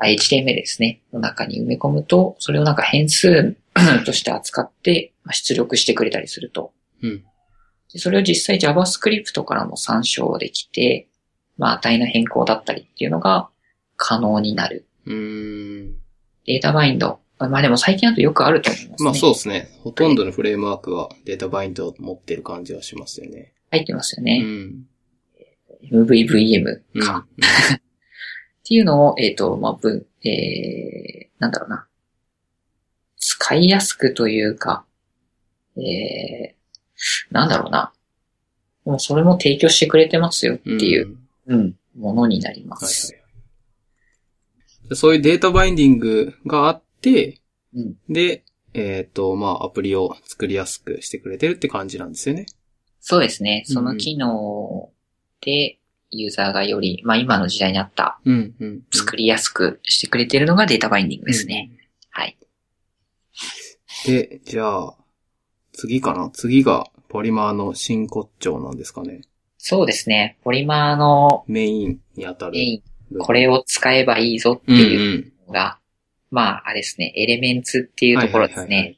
[0.07, 1.01] HTML ですね。
[1.13, 3.57] の中に埋め込むと、それをなんか変数
[4.05, 6.73] として扱ってまあ出力してくれたりすると。
[7.03, 7.25] うん。
[7.93, 11.09] でそれを実際 JavaScript からも参照できて、
[11.59, 13.49] まあ値の変更だったりっていうのが
[13.97, 14.87] 可能になる。
[15.07, 15.95] うーん。
[16.47, 17.21] データバインド。
[17.39, 19.05] まあでも最近だとよくあると思いますね。
[19.05, 19.69] まあそうですね。
[19.83, 23.53] ほとんどのフレームワークはデータバインドを持ってる感じはしますよね。
[23.71, 24.39] 入ってますようね。
[24.43, 24.87] ん。
[25.91, 27.25] MVVM うん。
[28.73, 28.75] か。
[28.75, 31.87] っていうのを、えっ、と、まあ、ぶ、えー、なんだろうな。
[33.17, 34.85] 使いやすくというか、
[35.77, 37.93] えー、なんだろうな。
[38.85, 43.23] もうそれも提供してくれてますよっていう、んうん、ものになりまはいはい
[44.95, 47.41] そういうデータバインディングがあって、
[47.75, 48.45] うんで、
[48.75, 52.47] えっ、と、まあ、アプリを作りやすくしてくれてるって感じなんですよね。
[53.01, 53.65] そうですね。
[53.67, 54.91] そうんの機能
[55.41, 55.79] で、
[56.13, 58.83] ユーザーがより、まあ今の時代に合ったうん、うん。
[58.93, 61.71] 作りやすくしてくれているのがデータバインディングですね。
[62.11, 62.37] はい。
[64.07, 64.95] で、じゃあ、
[65.73, 66.31] 次かな？
[66.31, 69.23] 次がポリマーの真骨頂なんですかね。
[69.59, 70.39] そうですね。
[70.45, 73.19] ポリマーのメインにあたるメイン。
[73.19, 75.79] これを使えばいいぞってうんいうのが、
[76.31, 78.97] まあ、あれですね、エレメンツっていうところですね。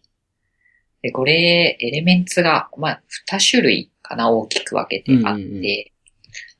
[1.02, 5.93] で、これ、エレメンツが、まあ、二種類かな、大きく分けてあって、うんうんうん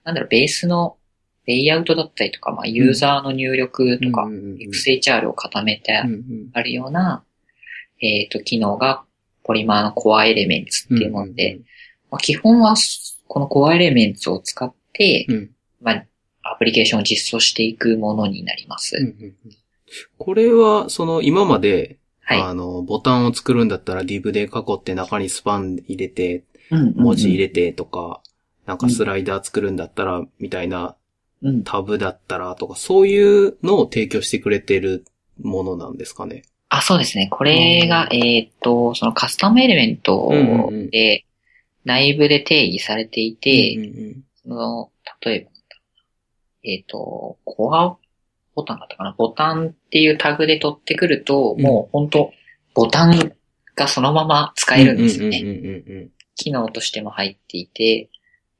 [0.04, 0.96] なんだろう、ベースの
[1.46, 6.02] レイアウトだったりとか、まあ、ユーザーの入力とか、XHR を固めて
[6.52, 7.24] あるような、
[8.00, 9.04] えっ、と、機能が、
[9.42, 11.60] ポリマーのコアエレメンツっていうもので、
[12.10, 12.74] まあ、基本は、
[13.26, 15.26] このコアエレメンツを使って、
[15.82, 16.04] まあ、
[16.42, 19.14] アプリケーションを実装していくものになります。
[20.18, 22.40] これは、その、今まで、はい。
[22.40, 28.22] あの、ボタンを作るんだったら div で囲って中にスパン入れて、文字入れてとか、
[28.66, 30.96] なんかスライダー作るんだったら、みたいな、
[31.42, 31.64] うん。
[31.64, 35.04] タブだったらとか、そういうのを提供してくれてる
[35.42, 36.42] ものなんですかね。
[36.70, 37.28] あ、そうですね。
[37.30, 41.24] これが、えーっと、そのカスタムエレメントうんうんうんで、
[41.84, 44.90] 内部で定義されていて、うんうんその、
[45.20, 45.50] 例えば、
[46.64, 47.98] えーっと、コア
[48.54, 49.14] ボタンだったかな？
[49.18, 52.32] ボタンっていうタグで取ってくると、うんもう本当
[52.72, 53.32] ボタン
[53.74, 56.08] がそのまま使えるんですよね。
[56.36, 58.08] 機能としても入っていて、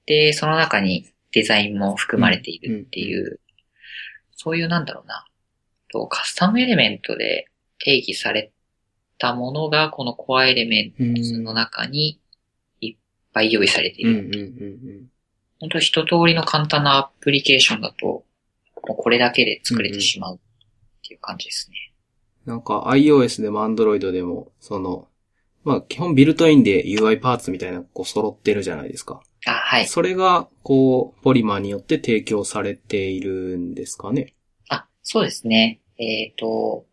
[0.07, 3.41] で、その中にデザインも含まれているっていう、
[4.37, 5.27] そういうなんだろうな、
[5.93, 7.49] とカスタムエレメントで
[7.79, 8.53] 定義され
[9.19, 12.21] たものが、このコアエレメントの中に
[12.81, 12.97] いっ
[13.33, 14.11] ぱい用意されている。
[14.11, 15.09] うんうんうんうん
[15.61, 20.39] 本当一通りの簡単なアプリケーションだと、もうこれだけで作れてしまうっ
[21.07, 21.93] ていう感じですね。
[22.45, 25.09] なんか iOS でも Android でも、その、
[25.65, 29.23] まあ基本ビルトインで UI パーツみたいなこう揃ってるじゃないですか。
[29.47, 29.87] あ、はい。
[29.87, 34.35] それが、こう、ポリマーによって提供されているんですかね。
[34.71, 35.81] あ、そうですね。
[35.99, 36.87] えっ、と、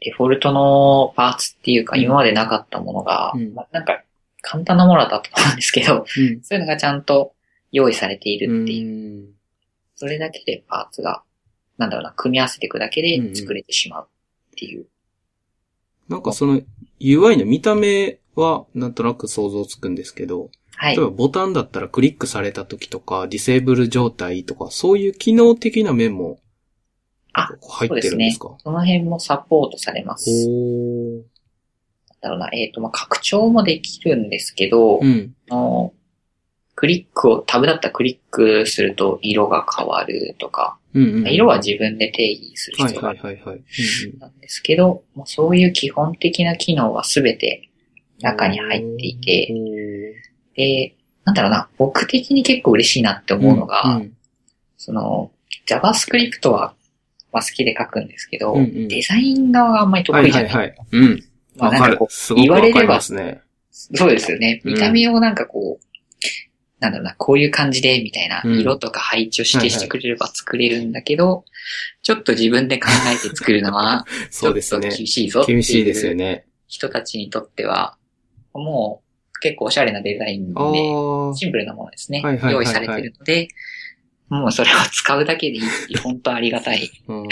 [0.00, 4.02] デフォルトのパーツっていうか、うん今までなかったものが、うんまあ、なんか、
[4.40, 6.40] 簡単なものだったと思うんですけど、うん。
[6.42, 7.34] そういうのがちゃんと
[7.72, 8.88] 用意されているっていう。
[8.88, 9.36] うん
[9.98, 11.22] それだけでパーツが、
[11.78, 14.08] なんだろうな、組み合わせていくだけで作れてしまう
[14.52, 14.86] っていう。
[16.08, 16.60] なんかその
[17.00, 21.06] UI の見た目はなんとなく想像つくんですけど、はい例え。
[21.06, 26.38] ばボタンだったらクリックされた時とか、ディセーブル状態とか、そういう機能的な面も
[27.32, 28.38] あ入ってるんです。
[28.38, 28.56] か？
[28.58, 30.30] その辺もサポートされます。
[30.48, 31.16] おー。
[31.16, 35.34] なんだろうな、えっ、と、まあ、拡張もできるんですけど、うん。
[35.50, 35.92] あの
[36.76, 41.26] クリックを、タブだったらクリックすると色が変わるとか、うんうん。
[41.26, 43.56] 色は自分で定義するはい必要があるはいはいはい。
[43.56, 47.68] うんなんですけど、まあ、そういう基本的な機能はすべて
[48.20, 49.48] 中に入っていて、
[50.54, 54.12] で、なんだろうな、僕的に結構嬉しいなって思うのが、うん
[54.76, 55.32] その、
[55.66, 56.74] JavaScript は、
[57.32, 60.52] まあ、好きで書くんですけど、うんうんデザイン側があんまり得はい意じゃない。
[60.52, 60.76] はいはい。
[60.92, 61.02] うん。
[61.04, 61.22] わかる
[61.56, 62.06] まあなんかこ。
[62.08, 63.40] うすごくわかりますね。
[63.70, 64.60] そうですよね。
[64.64, 65.85] うん見た目をなんかこう、
[66.78, 71.44] なんだろうな、こういう感じで、みたいな、うん色とか配置を指定してくれれば作れるんだけど、
[72.02, 74.90] ちょっと自分で考えて作るのは、 そうですね。
[74.90, 76.44] 厳しいぞっていう厳しいですよね。
[76.68, 77.96] 人たちにとっては、
[78.52, 79.02] も
[79.34, 81.34] う結構おしゃれなデザインで、ああ。
[81.34, 82.20] シンプルなものですね。
[82.22, 83.48] はいはいはいはい用意されてるので、
[84.28, 87.28] もうそれを使うだけでいいっていう、 本当ありがたいうん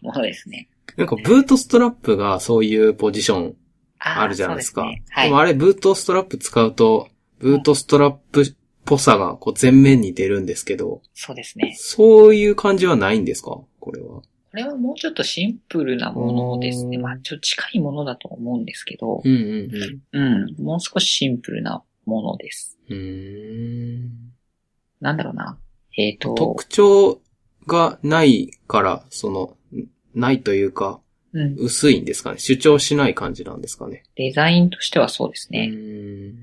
[0.00, 0.68] ものですね。
[0.96, 3.54] なんかブートストラップがそういうポジション
[3.98, 4.82] あるじゃないですか。
[4.82, 5.40] そうねはいでも。
[5.40, 7.08] あれ、ブートストラップ使うと、
[7.38, 8.54] ブートストラップっ
[8.84, 11.74] ぽさがこう前面に出るんですけど、そうですね。
[11.78, 13.60] そういう感じはないんですか？
[13.80, 14.20] これは。
[14.20, 16.98] これはもうちょっとシンプルなものですね。
[16.98, 22.78] うんまあ、ちょっと近いものだと思うんですけど、うんうんうん、もう少しシンプルなものです。
[22.90, 22.96] うん。
[22.96, 24.10] うーん。
[25.00, 25.58] なんだろうな。
[25.96, 27.22] えっ、と、特徴
[27.66, 31.00] がないから、その、んないというか、
[31.32, 32.38] うん、薄いんですかね？
[32.38, 34.02] 主張しない感じなんですかね？
[34.16, 35.70] デザインとしてはそうですうね。
[35.72, 36.34] ーん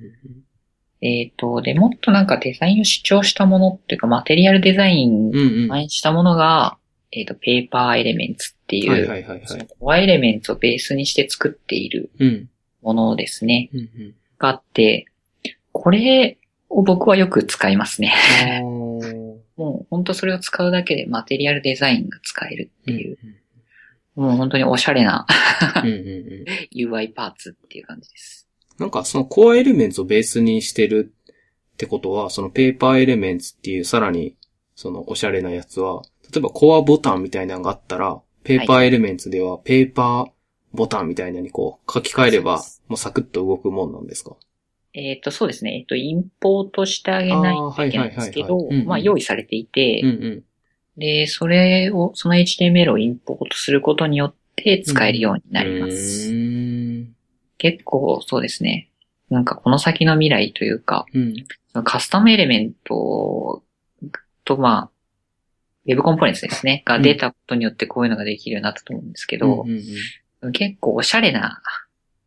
[1.01, 5.71] えっ、と、で、もっとなんかデザインを主張したものっていうか、マテリアルデザインうんうん。
[5.71, 6.77] を反映したものが、
[7.11, 9.41] えっ、と、ペーパーエレメンツっていう、はいはいはいはい。
[9.45, 12.49] そのコアエレメンツをベースにして作っているうん。
[12.81, 13.69] ものですね。
[13.73, 14.15] うんうん。
[14.37, 15.05] があって、
[15.71, 16.37] これ
[16.69, 18.13] を僕はよく使いますね。
[19.55, 23.35] もう本当それを使うだけでマテリアルデザインが使えるっていう、うん
[24.15, 25.25] もう本当におしゃれな
[25.81, 26.45] うんうんうん。
[26.75, 28.48] UI パーツっていう感じです。
[28.79, 31.13] なんかそのコアエレメンツをベースにしてる
[31.73, 34.35] ってことは、そのペーパーエレメンツっていうさらに
[34.75, 36.01] そのおしゃれなやつは、
[36.31, 40.27] 例えばコアボタンみたいなのがあったら、ペーパーエレメンツではペーパー
[40.73, 44.35] ボタンみたいなのにこう書き換えればもうサクッと動くもんなんですか？
[44.93, 45.77] えっ、と、そうですね。
[45.77, 50.43] えっ、と、インポートしてあげないといけないんですけどまあ用意されていて、うんうん。
[50.99, 56.29] で、それを、その HTML をインポートすることによって使えるようになります。
[56.29, 56.78] うーん。
[57.59, 58.89] 結構そうですね。
[59.29, 61.35] なんかこの先の未来というか、うん。
[61.83, 63.61] カスタムエレメント
[64.43, 64.89] と、まあ、
[65.85, 66.81] ウェブコンポーネンツですね。
[66.85, 69.69] が出たことによってこういうのができるようになったと思うんですけどうん、
[70.41, 71.61] うん結構おしゃれな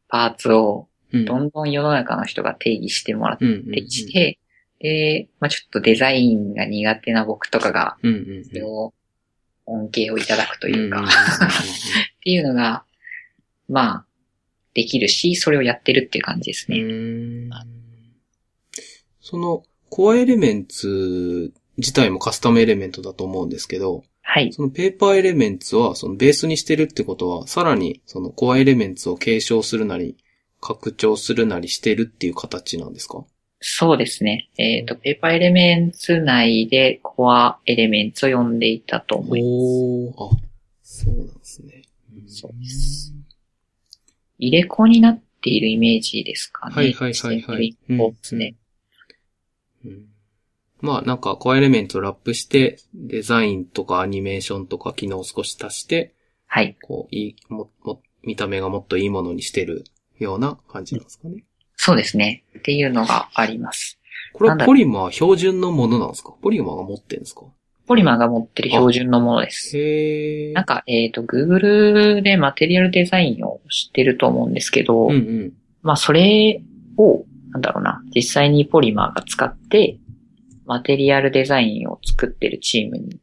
[0.08, 1.24] パーツをうん。
[1.24, 4.38] どんどん世の中の人が定義してもらっうんうんうんてきて、
[4.80, 8.44] で、まあちょっとデザインが苦手な僕とかが、うんうんうん。
[8.44, 8.94] それを
[9.66, 11.10] 恩恵をいただくというか、んんんっ
[12.22, 12.84] ていうのが、
[13.68, 14.06] まあ、
[14.74, 16.70] できるし、それをやってるっていう感じです。
[16.70, 16.78] ね。
[19.20, 24.52] その、コアエレメンツ自体もカスタムエレメントだと思うんですけど、はい。
[24.52, 30.16] そのペーパーエレメンツは、そのベースにしてるってことは、さらにそのコアエレメンツを継承するなり、
[30.60, 33.24] 拡張するなりしてるっていう形なんですか？
[33.60, 34.48] そうですね。
[34.58, 39.50] えっ、と、ペーパーエレメンツ内でコアエレメンツを呼んでいたと思います。
[39.50, 40.38] おー、あ、
[40.82, 41.82] そうなんですね。
[42.26, 43.12] そうです
[44.42, 46.74] 入れ子になっているイメージですかね。
[46.74, 48.56] はいはいはいはいインポーツね。
[49.84, 50.06] うん
[50.80, 56.12] まあなんかコアエレメントをラップして、デザインとかアニメーションとか機能を少し足して、
[56.48, 56.76] はい。
[56.82, 59.84] こう、いい、も、も、見た目がもっといいものにしてる
[60.18, 61.44] ような感じなんですかね。
[61.76, 62.42] そうですね。
[62.58, 64.00] っていうのがあります。
[64.32, 66.34] これはポリマー標準のものなんですか？
[66.42, 67.42] ポリマーが持ってるんですか？
[67.86, 70.52] ポリマーが持ってる標準のものです。
[70.54, 75.52] なんか、えっ、と、Google でマテリアルデザインを知ってると思うんですけど、うんうん。
[75.82, 76.62] まあ、それ
[76.96, 79.98] を、なんだろうな、実際にポリマーが使って、
[80.64, 83.20] マテリアルデザインを作ってるチームに、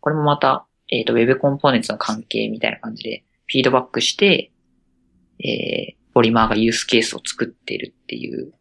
[0.00, 4.50] これもまた、えっ、と、Web コンポーネンツの関係みたいな感じで、フィードバックして、
[5.38, 8.52] えー、ポリマーがユースケースを作ってるっていう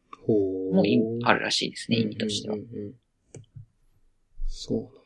[0.74, 2.62] もいあるらしいですね、意味としてはうん。
[2.62, 2.94] うんうんうん
[4.52, 4.99] そう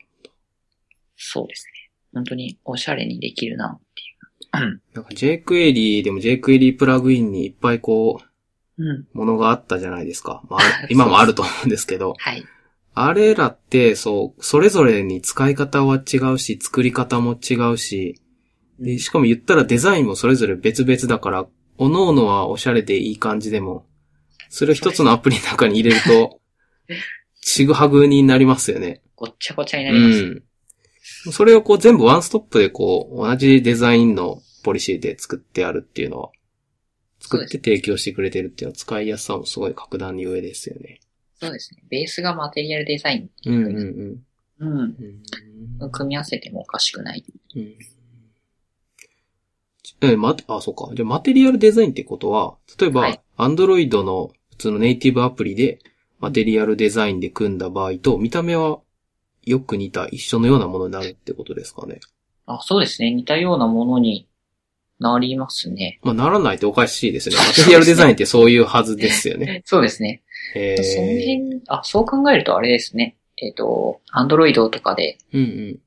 [1.25, 1.71] そうですね。
[2.13, 4.03] 本当におしゃれにできるなってい
[4.69, 4.81] う。
[4.93, 8.21] なんか jQuery でも jQuery プラグインにいっぱいこ
[8.77, 8.87] うん。
[8.87, 10.43] う、ものがあったじゃないですか。
[10.49, 10.59] まあ、
[10.89, 12.43] 今もあると思うんですけど、はい。
[12.95, 18.21] あれらって、そう、それぞれに使い方は違うし、作り方も違うし、
[18.79, 21.47] で、しかも言ったらデザインもそれぞれ別々だから、
[21.77, 23.87] 各々はおしゃれでいい感じでも、
[24.49, 26.39] それを一つのアプリの中に入れると、
[27.41, 29.01] ちぐはぐになりますよね。
[29.15, 30.19] ごっちゃごちゃになります。
[30.19, 30.43] うん。
[31.03, 36.29] それをこう全部ワンストップでこう、同じデザインのポリシーで作ってあるっていうのは、
[37.19, 40.99] 作って提供してくれてるっていうのは使いやすさもすごい格段に上ですよね。
[41.39, 41.83] そうですね。
[41.89, 43.29] ベースがマテリアルデザイン。
[43.45, 44.23] うんうんうん。
[44.59, 44.79] うん。
[45.81, 47.25] うん組み合わせてもおかしくない。
[47.55, 47.75] うん
[50.01, 50.89] え、ま、あ、そうか。
[50.93, 55.79] じゃあ、マテリアルデザインってことは、例えばはい、アンドロイドの普通のネイティブアプリで、
[56.19, 58.79] マテリアルデザインで組んだ場合と、見た目は
[59.45, 61.99] よく似た一緒のようなものになるってことですかね。
[62.45, 63.11] あ、そうですね。
[63.11, 64.27] 似たようなものに
[64.99, 65.99] なりますね。
[66.03, 67.35] まあ、ならないとおかしいですね。
[67.35, 69.63] マテリアルデザインってそういうはずですよね。
[69.65, 70.23] そうですね。
[70.55, 73.17] へーその辺、あ、そう考えるとあれですね。
[73.37, 75.79] えっ、と、アンドロイドとかでうん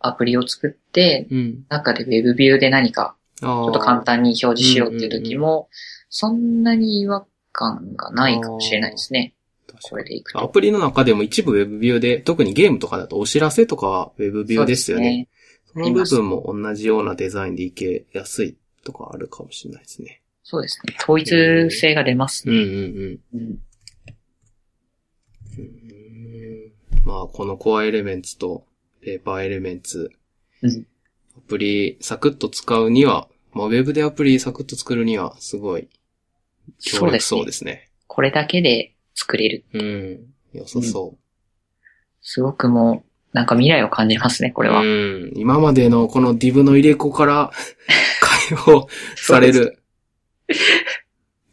[0.00, 1.38] アプリを作って、うん。
[1.38, 1.64] うん。
[1.68, 5.68] 中で Web ビューで何かちょちょっと簡単に表示しようっていう時も、
[6.08, 9.34] そんなに違和感がないかもしれないですね。
[9.82, 10.42] これでいくと。
[10.42, 15.28] アプリの中でも一部 Web ビューで、特にゲームとかだとお知らせとかは Web ビューですよね。
[15.72, 20.22] その部分も同じようなデザインでいけやすいとかあるかもしれないですね。
[20.44, 20.96] そうですね。
[21.00, 21.30] 統一
[21.70, 22.64] 性が出ますうんうね。
[22.64, 23.20] んうん。
[23.34, 23.58] うん。
[27.04, 28.66] まあ、このコアエレメンツと
[29.00, 30.10] ペーパーエレメンツ、
[30.62, 30.86] うん。
[31.36, 35.88] アプリサクッと使うには、まあ、ウェブでアプリサクッと作るには、すごい、
[36.80, 37.90] 強力そうですね。
[38.06, 39.64] これだけで作れる。
[39.72, 40.20] うん。
[40.52, 41.16] 良さそ
[42.20, 44.64] すごくもう、なんか未来を感じますね、こう。
[44.64, 44.80] れは。
[44.82, 45.32] うん。
[45.34, 47.50] 今までのこの div の入れ子から
[48.20, 49.78] 解放される。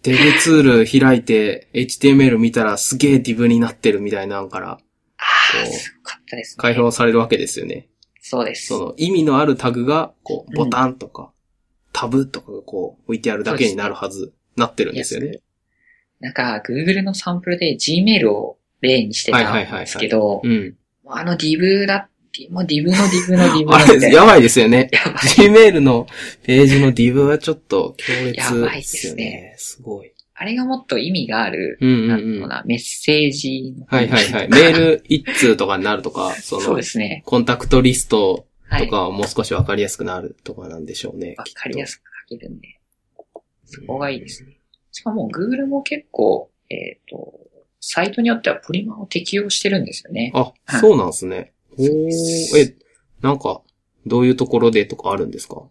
[0.04, 4.80] デブツール開いて HTML 見たらすげえ div になってるみたいなのからあ
[5.18, 6.62] あ、すごかったですね。
[6.62, 7.90] 解放されるわけですよね。
[8.22, 8.68] そうです。
[8.68, 11.32] その意味のあるタグが、こう、うんボタンとか、
[11.92, 15.40] タブとかがこう、置いてあるだけになるはず、なってるんですよね。
[16.20, 20.76] なんか、Google のサンプルで Gmail を例にしてたんですけど、うん。
[21.08, 24.90] あの div だって、もう div の div の div あれ、のみたいなやばいですよね。
[24.94, 26.08] Gmail の
[26.44, 29.56] ページの div はちょっと強烈やばいでですねね。
[29.58, 30.12] すごい。
[30.36, 32.30] あれがもっと意味がある、うんなうんうん。
[32.30, 33.86] んだろうな、メッセージの。
[33.88, 34.50] はいはいはい。
[34.50, 37.24] メール一通とかになるとか、 そそうので、すね。
[37.26, 38.86] コンタクトリストはい。
[38.86, 41.34] とかはもう少しわかりやすくなるとかなんでしょうね。
[41.38, 42.80] わかりやすすく書けるんで。
[43.66, 44.59] そこがいいですね。
[44.92, 47.34] しかも Google も結構、えっ、と、
[47.80, 50.32] サイトによってはプリマを適用してるんですよね。
[50.36, 51.54] あ、そうなんですね。
[51.78, 51.84] お
[52.58, 52.76] え、
[53.22, 53.62] なんか、
[54.06, 55.64] どういうところでとかあるんですか？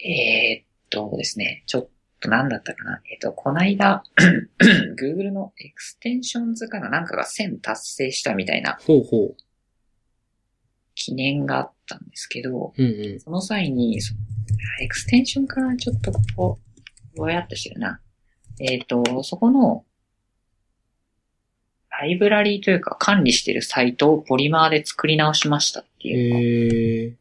[0.00, 1.88] えーっとですね、ちょっ
[2.20, 3.00] と何だったかな。
[3.10, 4.02] えーっと、この間、
[5.00, 9.34] Google の extensions かななんかが1000達成したみたいなほうほ
[10.94, 12.82] 記念があったんですけど、う。
[12.82, 13.20] うんうん。
[13.20, 14.14] その際に、そ
[14.82, 16.58] エクステンションからちょっとこ
[17.14, 18.00] う、ぼやっとしてるな。
[18.60, 19.84] えーっと、そこの、
[21.90, 27.16] ライブラリーというか管理してるサイトをポリマーで作り直しましたっていうの。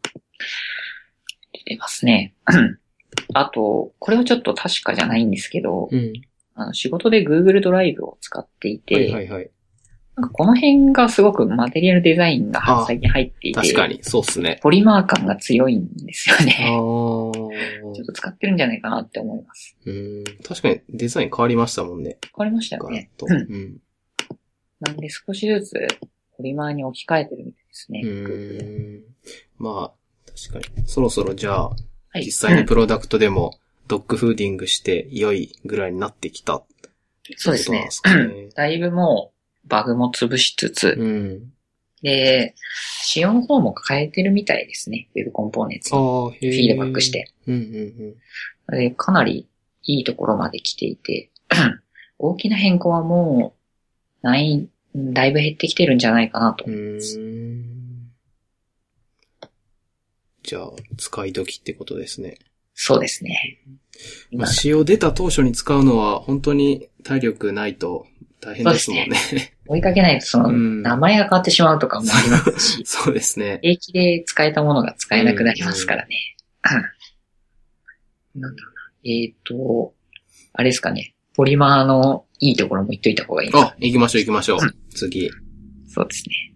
[1.53, 2.33] 出てますね。
[3.33, 6.13] あと、これはちょっと確かじゃないんですけど、うん。
[6.57, 9.51] あの仕事で Google ドライブを使っていて、はいはいはい。
[10.15, 14.59] なんかこの辺がすごくマテリアルデザインがあ最近入っていて、確かに、そうっすね。
[14.61, 16.55] ポリマー感が強いんですよね。
[16.55, 17.41] ちょ
[17.91, 19.75] っと使ってるんじゃないかなって思います。
[19.85, 20.23] うん。
[20.41, 22.17] 確かにデザイン変わりましたもんね。
[22.21, 23.09] 変わりましたよね。
[23.21, 23.77] うんうん。
[24.79, 25.87] なんで少しずつ
[26.37, 28.01] ポリマーに置き換えてるみたいですね。
[28.05, 29.03] うん。
[29.57, 30.87] まあ、確かに。
[30.87, 31.75] そろそろじゃあ、は
[32.15, 32.23] い。
[32.23, 36.63] 実際にプロダクトでもドッグフーディングして良いぐらいになってきた
[37.35, 37.89] そうですね。
[38.55, 39.34] だいぶもう
[39.67, 41.51] バグも潰しつつ、うん。
[42.01, 42.53] で、
[43.01, 45.09] 仕様の方も変えてるみたいですね。
[45.15, 45.89] Web コンポーネンツ。
[45.89, 47.11] フィードバックし。
[47.11, 47.31] て。
[47.47, 48.15] うんうん
[48.71, 48.79] うん。
[48.79, 49.47] で、かなり
[49.83, 51.31] いいところまで来ていて、
[52.19, 53.55] 大きな変更はも
[54.23, 56.69] う、ない、だいぶ減ってきてるんじゃないかなとう。
[56.69, 57.75] ーん。
[60.43, 62.37] じゃあ、使い時ってことですね。
[62.75, 63.59] そうですね。
[63.65, 63.77] まあ、
[64.31, 68.05] 今、仕様出た当初に使うのは本当に体力ないと
[68.45, 69.17] 大変ですもんね。
[69.67, 73.59] 追いかけないとその、うん名前が変わってしまうとかもありますし、 そうですね。
[73.63, 76.37] 平気で使えたものが使えなくなりますからね。
[78.35, 78.91] うんなんだろうな。
[79.05, 79.93] えっ、と、
[80.53, 81.15] あれですかね。
[81.35, 84.59] ポリマーのいいところも言っといた方がいいあ、行きましょう行きましょう。
[84.93, 85.29] 次。
[85.87, 86.53] そうですね。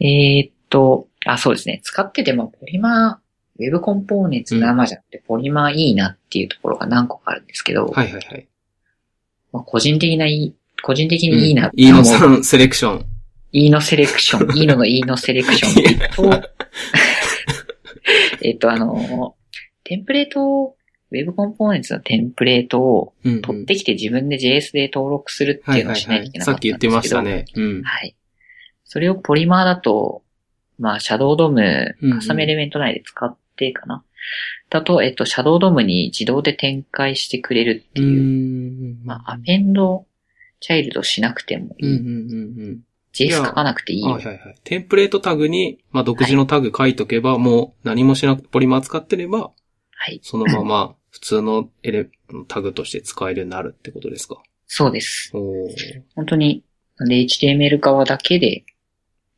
[0.00, 1.80] えーっと、あ、そうですね。
[1.82, 8.48] 使ってても、ポリマー、ウェブコンポーネンツ生じゃなくて、ポリマーいいなっていうところが何個かあるんですけど、はいはいはい。
[9.52, 13.06] まあ、個人的ないい、個人的にいいなっていいのさんセレクション。
[13.52, 16.42] いいのセレクション、 いいののいいのセレクションえっと、
[18.42, 19.34] えっと、あの、
[19.84, 20.76] テンプレートを、
[21.12, 26.30] ウェブコンポーネンツのテンプレートをうんうん取ってきて自分で JS で登録するってはいいうのをしはいはいい。
[26.30, 27.46] なといけなかったさっき言ってましたね。
[27.56, 27.82] うん。
[27.82, 28.14] はい。
[28.84, 30.22] それをポリマーだと、
[30.78, 34.04] まあ、シャドウドームうんうん、カスタムエレメント内で使ってかな。
[34.70, 39.04] だと、えっと、シャドウドームに自動で展開してくれるってういう、ん。
[39.04, 40.06] まあ、アペンド
[40.60, 41.96] チャイルドしなくてもいい。
[41.98, 42.80] うんうんうんうん。
[43.12, 44.02] JS 書かなくていい。
[44.04, 44.54] はいはいはい。
[44.62, 49.50] テンプレートタグに、まあ、独自のタグ書いとけば、もう何もしなくてポリマー使ってれば、
[49.92, 50.20] はい。
[50.22, 52.08] そのまま 普通のエレ、
[52.46, 54.40] タグとして使えるようになるってことですか？
[54.66, 55.32] そうです。
[55.34, 55.68] おー
[56.14, 56.62] 本当に、
[56.98, 58.64] なんで HTML 側だけで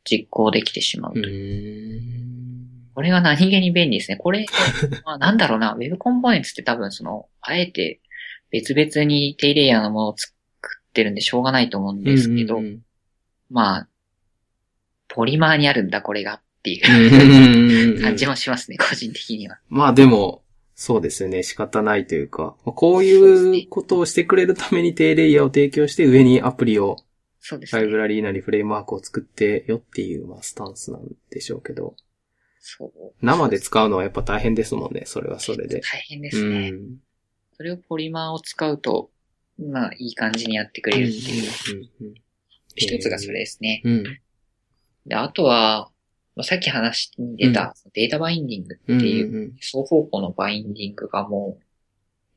[0.03, 1.27] 実行できてしまううと。
[1.27, 2.33] ーん。
[2.93, 4.17] これが何気に便利ですね。
[4.17, 4.45] これ、
[5.05, 8.01] まあ、なんだろうな、Web コンポーネンツって多分その、あえて
[8.51, 10.32] 別々に低レイヤーのものを作
[10.93, 12.79] ってるんでしょうがないと思うんですけど、うんうん
[13.49, 13.87] まあ、
[15.07, 19.59] ポリマーにあるんだ、これがっていうんう 感じもしますね、個人的には。
[19.69, 20.43] まあでも、
[20.75, 21.43] そうですよね。
[21.43, 26.97] 仕方ないというか、まあこういうことをしてくれるために低レイヤーを提供して上にアプリを、
[27.39, 27.81] そうですね。
[27.81, 31.95] ライブラリーなりフレームワークを作ってよっていう、まあスタンスなんでしょうけど、
[32.59, 33.13] そう。
[33.21, 35.03] 生で使うのはやっぱ大変ですもんね。
[35.05, 35.81] それはそれで。
[35.81, 36.71] 大変でうすね。
[36.71, 36.97] ん。
[37.55, 39.11] それをポリマーを使うと、
[39.59, 42.13] まあ、いい感じにやってくれるっていう。
[42.75, 43.81] 一つがそれですね。
[43.85, 44.03] うん。
[45.05, 45.91] で、あとは、
[46.35, 49.01] まあさっき話に出たデータバインディングってうん。
[49.01, 51.63] いう、うん双方向のバインディングがもう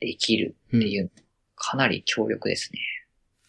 [0.01, 1.11] できるっていう、
[1.55, 2.81] かなり強力ですね。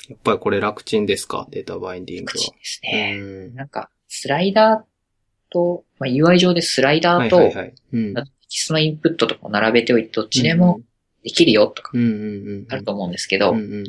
[0.09, 1.45] やっぱりこれ楽ちんですか？
[1.51, 2.53] データバインディング口は。
[2.53, 3.17] ですね。
[3.19, 7.73] うんなんか、スライダーと、まあ、UI 上でスライダーと、はいはいはい。
[7.91, 10.79] うんあとテキストのインプットとかを並べておいて、どっちでも
[11.27, 12.13] できるよとかうんうんう
[12.61, 12.65] ん。
[12.69, 13.83] あると思うんですけど、うんうん。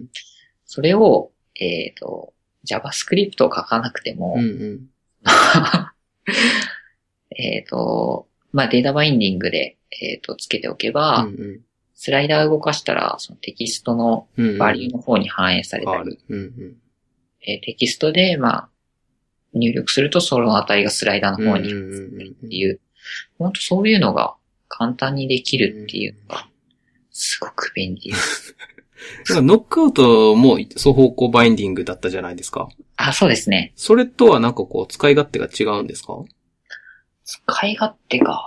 [0.66, 2.34] それを、えっ、と、
[2.68, 4.90] JavaScript を書かなくても、うんうん。
[7.36, 11.60] えっと、まあ、データバインディングで、えっ、と、つけておけば、うん
[12.00, 14.58] スライダー動かしたら、そのテキストのうん。
[14.58, 16.16] バリューの方に反映されたり、
[17.40, 18.68] テキストで、まあ、
[19.52, 22.78] 入力するとその値がスライダーの方にうんうんうんうんっていう、
[23.36, 24.36] 本当そういうのが
[24.68, 26.48] 簡単にできるっていうのが、
[27.10, 28.56] すごく便利です。
[29.28, 32.68] なんかノックアウトも双方向バインディングだったじゃないですか。
[32.96, 33.72] あ、そうですね。
[33.76, 36.18] それとはなんかこう使い勝手が違うんですか、
[37.24, 38.42] 使い勝手が、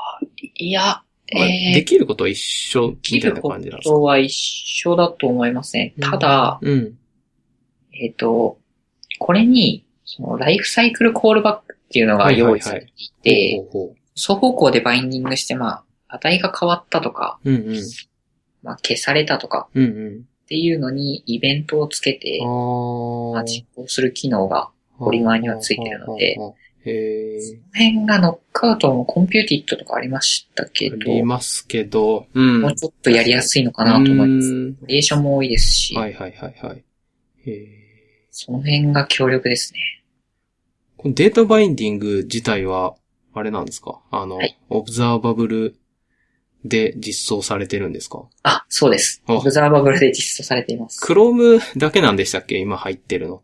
[0.55, 0.81] いや、
[1.33, 3.95] まあえー、できることは一緒できみたいるこな感じなんですか？
[3.95, 5.93] とは一緒だと思いますね。
[6.01, 6.97] ただ、うん。
[7.93, 8.59] えっ、と、
[9.19, 13.63] これに、そのライフサイクルコールバックっていうのが用意されていて、
[14.15, 17.51] 双方向でバインディングして、まあ、値が変わったとか、う。
[17.51, 17.81] うんうん。
[18.63, 20.17] まあ、消されたとかうんうん。
[20.19, 26.37] っていうのにイベントをつけて、あまあ、ー実行する機能が、ポリマーにはついてるので。
[26.83, 30.93] へその辺が Knockout も computed とかありましたけー。
[30.95, 32.61] あど、りますけど、うん。
[32.61, 34.47] もうちょっとやりやすいのかなと思います。
[34.51, 36.83] うんバリエーションも多いですし、はいはいはいはい。
[38.31, 39.79] その辺が強力ですね。
[40.97, 42.95] このデータバインディング自体は、
[43.33, 44.01] あれなんですか？
[44.11, 45.75] あの、はいオブザーバブル
[46.63, 48.23] で実装されてるんですか？
[48.43, 49.23] あ、そうです。
[49.27, 50.99] あオブザーバブルで実装されています。
[51.03, 52.57] Chrome だけなんでしたっけ？
[52.57, 53.43] 今入ってるの。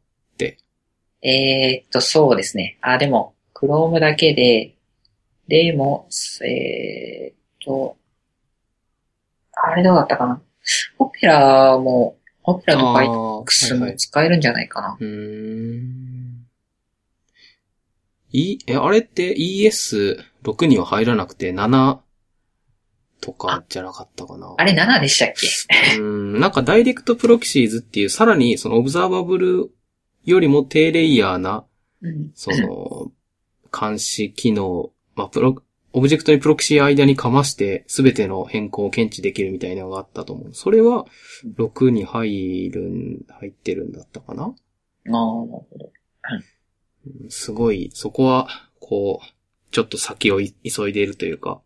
[1.23, 2.77] えー、っと、そうですね。
[2.79, 4.75] あ、でも、Chrome だけで、
[5.47, 6.07] でも、
[6.45, 7.97] えー、っと、
[9.53, 10.39] あれどうだったかな？
[10.99, 14.97] オペラも、オペラとあ Python も使えるんじゃないかな。
[14.99, 16.45] うーん。
[18.31, 21.97] い、え、あれって ES6 には入らなくて7
[23.19, 24.53] とかじゃなかったかな。
[24.57, 25.97] あれ7でしたっけ？
[25.97, 29.71] うん、なんか direct proxies っていう、さらにその observable
[30.23, 31.65] よりも低レイヤーな、
[32.01, 32.31] うん。
[32.35, 33.11] その、
[33.71, 35.55] 監視機能、まあ、プロ、
[35.93, 40.53] オブジェクトにプロキシー間にかまして、すべての変更を検知できるみたいなのがあったと思う。
[40.53, 41.05] それは、
[41.57, 44.43] 6に入るん、入ってるんだったかな？
[44.43, 44.55] ああ、なる
[45.09, 45.85] ほど。
[45.85, 48.49] うんすごい、そこは、
[48.79, 49.25] こう、
[49.71, 51.61] ちょっと先をい急いでいるというか、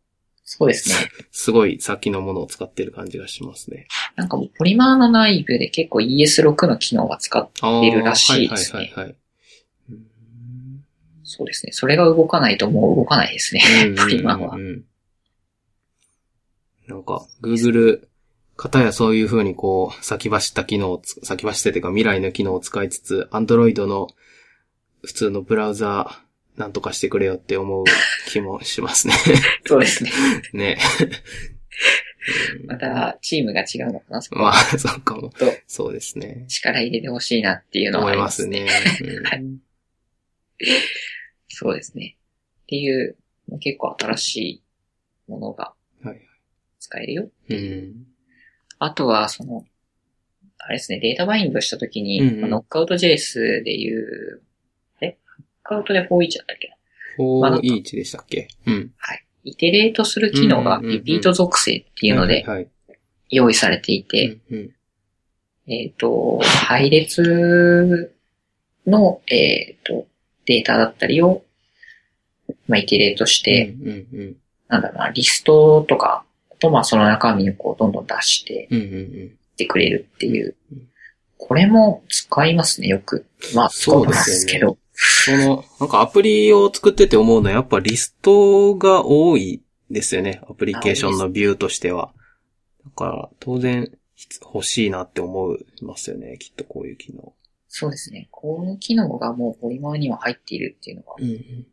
[0.54, 0.96] そうですね。
[1.32, 3.88] すごい先のものを使ってる感じがしますね。
[4.18, 9.16] なんかもうポリマーの内部で結構 ES6 の機能が使っあ出るらしいですねはいはいはいはい。
[9.92, 10.84] うん
[11.24, 11.72] そうですね。
[11.72, 13.62] それが動かないともう動かないですね。
[13.98, 14.62] ポリマーはうん。
[14.62, 14.84] うんうん
[16.88, 18.02] なんか、Google、
[18.58, 24.08] 方やそういう風にこう、先走った機能をつ、先走っててか未来の機能を使いつつ、Android の
[25.02, 26.31] 普通のブラウザー、
[26.62, 27.86] なんとかしてくれよって思う
[28.30, 29.16] 気もしますね。
[29.66, 30.12] そうですね。
[30.54, 30.78] ね。
[32.66, 35.52] また、チームが違うのかなそこまあは、そうかもと。
[35.66, 36.46] そうですね。
[36.48, 38.66] 力入れてほしいなっていうのはあ思いまりますすね。
[38.66, 38.70] ね。
[39.34, 39.60] うん
[41.48, 42.18] そうですね。
[42.64, 43.18] っていう、
[43.60, 44.64] 結構新しい
[45.28, 46.22] ものがはい
[46.80, 47.32] 使えるよ。
[47.50, 48.06] うん。
[48.78, 49.66] あとは、その、
[50.60, 54.51] あれですね、データバインドしたときに、うんうんまあノックアウト JS でいう、え
[55.72, 56.76] ノックアウトで41だったっけ？
[57.42, 58.48] まあなんか 4E1 でしたっけ？
[58.68, 58.92] うん。
[58.98, 59.26] はい。
[59.44, 62.46] イテレートする機能がリピート属性っていうので。
[63.34, 64.40] 用意されていて、
[65.66, 68.14] えっ、と、配列
[68.86, 70.06] の、えっ、と、
[70.46, 71.42] データだったりを、
[72.68, 73.74] まあ、イテレートして、
[74.68, 76.26] なんだろうな、リストとか
[76.60, 80.90] と、まあ、その中身をこう、どんどん出してってくれるっていううん。
[81.38, 83.26] これも使いますね、よく。
[83.56, 84.78] まあ、使そううんですけど。
[85.04, 90.42] その、なんかアプリを作ってて思うのはやっぱリストが多いですよね。
[90.48, 92.14] アプリケーションのビューとしては。
[92.86, 93.92] だから、当然、
[94.54, 96.38] 欲しいなって思いますよね。
[96.38, 97.34] きっとこういう機能。
[97.68, 98.28] そうですね。
[98.30, 101.68] この機能がもうポリマーには入っているっていうのがうんうん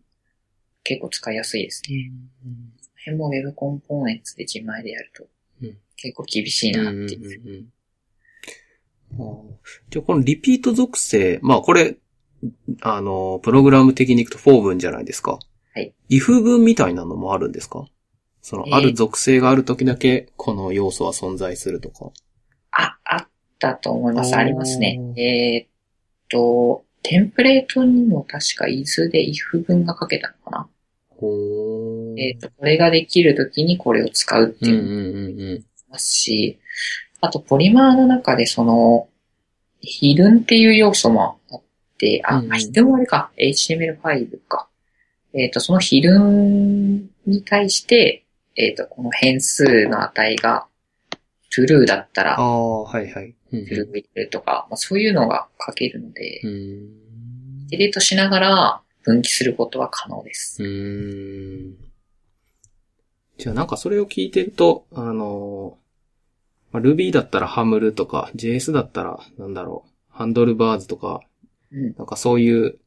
[0.84, 2.10] 結構使いやすいですね。
[2.40, 2.54] この
[2.98, 5.26] 辺も Web コンポーネンツで自前でやると
[5.60, 7.66] うん、結構厳しいなっていう。
[9.90, 11.96] じゃあこのリピート属性、まあこれ、
[12.82, 15.38] あの、プログラム的に行くと for 文じゃないですか。
[15.74, 15.92] はい。
[16.10, 17.86] if 文みたいなのもあるんですか？
[18.42, 22.12] その、えーある属性がある時だけ、この要素は存在するとか。
[23.60, 24.36] たと思います。
[24.36, 25.00] ありますね。
[25.16, 25.68] えーっ
[26.30, 30.68] と、テンプレートにも確か is で if 文が書けたのかな。
[31.08, 32.20] ほー。
[32.20, 34.96] えーっと、これができるときにこれを使うっていうのもうん
[35.40, 36.60] うんますし、
[37.20, 39.08] あと、ポリマーの中でその、
[39.80, 41.67] ヒルンっていう要素もあって、
[42.24, 42.56] あ、うんうんあ
[42.98, 44.68] れか、HTML5 か。
[45.34, 48.24] えーっと、そのヒルンに対して、
[48.56, 50.66] えーっと、この変数の値が
[51.50, 53.34] true だったらあ、あ、はいはい。
[53.52, 60.62] うんフル入れるとか、まあ、そういうのが書けるので、ディレートしながら分岐することは可能です。
[63.38, 71.27] じゃあなんかそれを聞いてると、あのー、まあ Ruby だったらハムルとか、JS だったら、なんだろう、ハンドルバーズとか、うん。
[71.70, 72.78] なんかそういう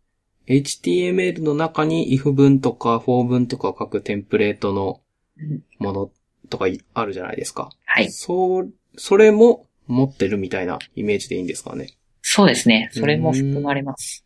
[0.48, 5.02] HTML の中に if 文とか for 文とかを書くテンプレートの
[5.38, 6.12] うんもの
[6.50, 7.70] とかいあるじゃないですか。
[7.86, 8.12] はい。
[8.12, 11.94] そう、それも持ってるみたいなイメージでいいんですかね。
[12.22, 12.90] そうですね。
[12.94, 14.26] それも含まれます。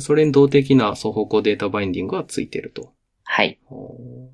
[0.00, 2.92] それに動的な双方向データバインディングがついてると。
[3.24, 3.58] はい。
[3.68, 4.32] こ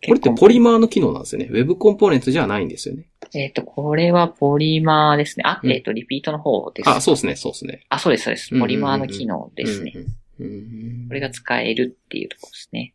[0.00, 1.48] れってポリマーの機能なんですよね。
[1.50, 3.08] Web コンポーネンツじゃないんですよね。
[3.34, 5.44] えっ、と、これはポリマーですね。
[5.46, 6.88] あ、うんえっ、と、リピートの方です。
[6.88, 7.86] あ、そうですね、そうですね。
[7.88, 8.48] あ、そうです、そうです。
[8.52, 9.92] うんうんうんポリマーの機能ですね。
[9.94, 10.52] うんうん。
[10.52, 12.94] うんこれが使えるっていうところですね。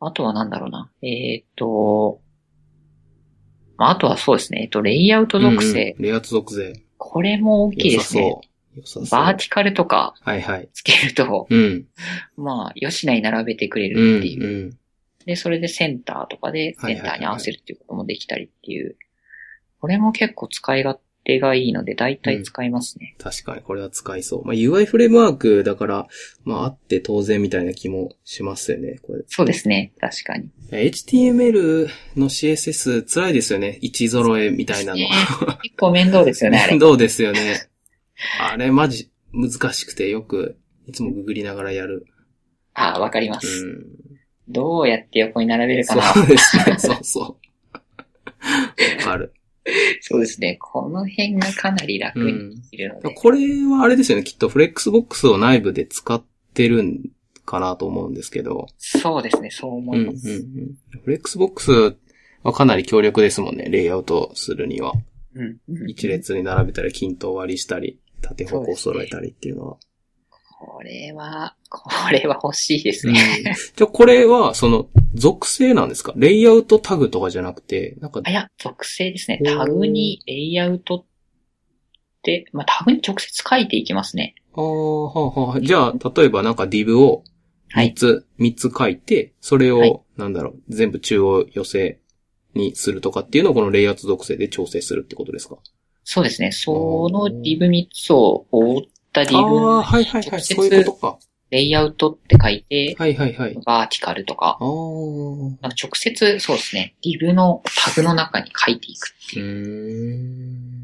[0.00, 0.90] あとはなんだろうな。
[1.02, 2.20] えっ、と、
[3.76, 4.62] まああとはそうですね。
[4.62, 5.68] えっ、と、レイアウト属性。
[5.68, 6.82] うんうんレイアウト属性。
[6.98, 8.40] これも大きいですね。
[9.10, 10.68] バーティカルとかはいはい。
[10.72, 11.86] つけると、うん。
[12.36, 13.94] まあ、よしなに並べてくれうん。
[13.94, 14.44] るっていう。
[14.44, 14.78] うん。
[15.24, 18.96] で、それでセンターとかでセンターに合わせるっていうこともできたりっていう。
[19.80, 23.16] これも結構使い勝手がいいので、大体使いますね。
[23.18, 24.44] 確かにこれは使いそう。
[24.44, 26.06] まあ、UI フレームワークだから、
[26.44, 28.98] まあ、あって当然みたいな気もしますよね。
[29.02, 29.24] これ。
[29.26, 29.92] そうですね。
[30.00, 30.48] 確かに。
[30.70, 33.78] HTML の CSS 辛いですよね。
[33.82, 34.98] 位置揃えみたいなの。
[34.98, 35.10] ね
[35.62, 36.80] 結構面倒ですよね、 面。
[36.80, 37.68] 倒ですよね。
[38.40, 40.56] あれマジ難しくてよく、
[40.86, 42.06] いつもググりながらやる。
[42.72, 43.64] ああ、わかりまうす。
[43.66, 43.84] ん。
[44.48, 46.02] どうやって横に並べるかな。
[46.02, 46.78] そうですね。
[46.78, 47.36] そうそう。
[48.98, 49.32] わかる。
[50.00, 50.56] そうですね。
[50.60, 52.54] この辺がかなり楽にうん。
[52.54, 53.14] できるので。
[53.14, 54.24] これはあれですよね。
[54.24, 56.22] きっとフレックスボックスを内部で使っ
[56.54, 57.10] てるん
[57.44, 58.68] かなと思うんですけど。
[58.78, 59.50] そうですね。
[59.50, 60.44] そう思うんうんうんいます。。
[61.04, 61.96] フレックスボックス
[62.42, 63.68] はかなり強力ですもんね。
[63.68, 64.92] レイアウトするには。
[65.34, 65.56] うん。
[65.68, 69.76] うん一列に並べたり、均等割りしたり、縦方向を揃えたりっていうのは。
[70.58, 73.20] これは、これは欲しいですうんね。
[73.76, 76.12] じゃあこれは、その、属性なんですか？
[76.16, 79.40] レイアウトタグとかじゃなくて、なんかあ、いや、属性ですね。
[79.44, 81.04] タグにレイアウトっ
[82.22, 84.34] て、まあ、タグに直接書いていきますね。
[84.54, 85.60] ああ、はあ、はあ。
[85.60, 87.24] じゃあ、例えばなんか div を
[87.74, 87.94] 3はい。
[87.94, 92.00] つ、三つ書いて、それを、はいなんだろう、全部中央寄せ
[92.54, 95.58] にするとかっていうのをこのレイアウト属性で調整するってことですか？
[96.04, 96.52] そうですね。
[96.52, 98.80] その div3 つを覆
[99.22, 101.18] ったあ div あ、はいはいはい、直接そういうことか。
[101.50, 103.58] レイアウトって書いて、はいはいはい。
[103.64, 106.96] バーティカルとか、ああ、うなんか直接、そうですね。
[107.04, 110.76] div のタグの中に書いていくっていう。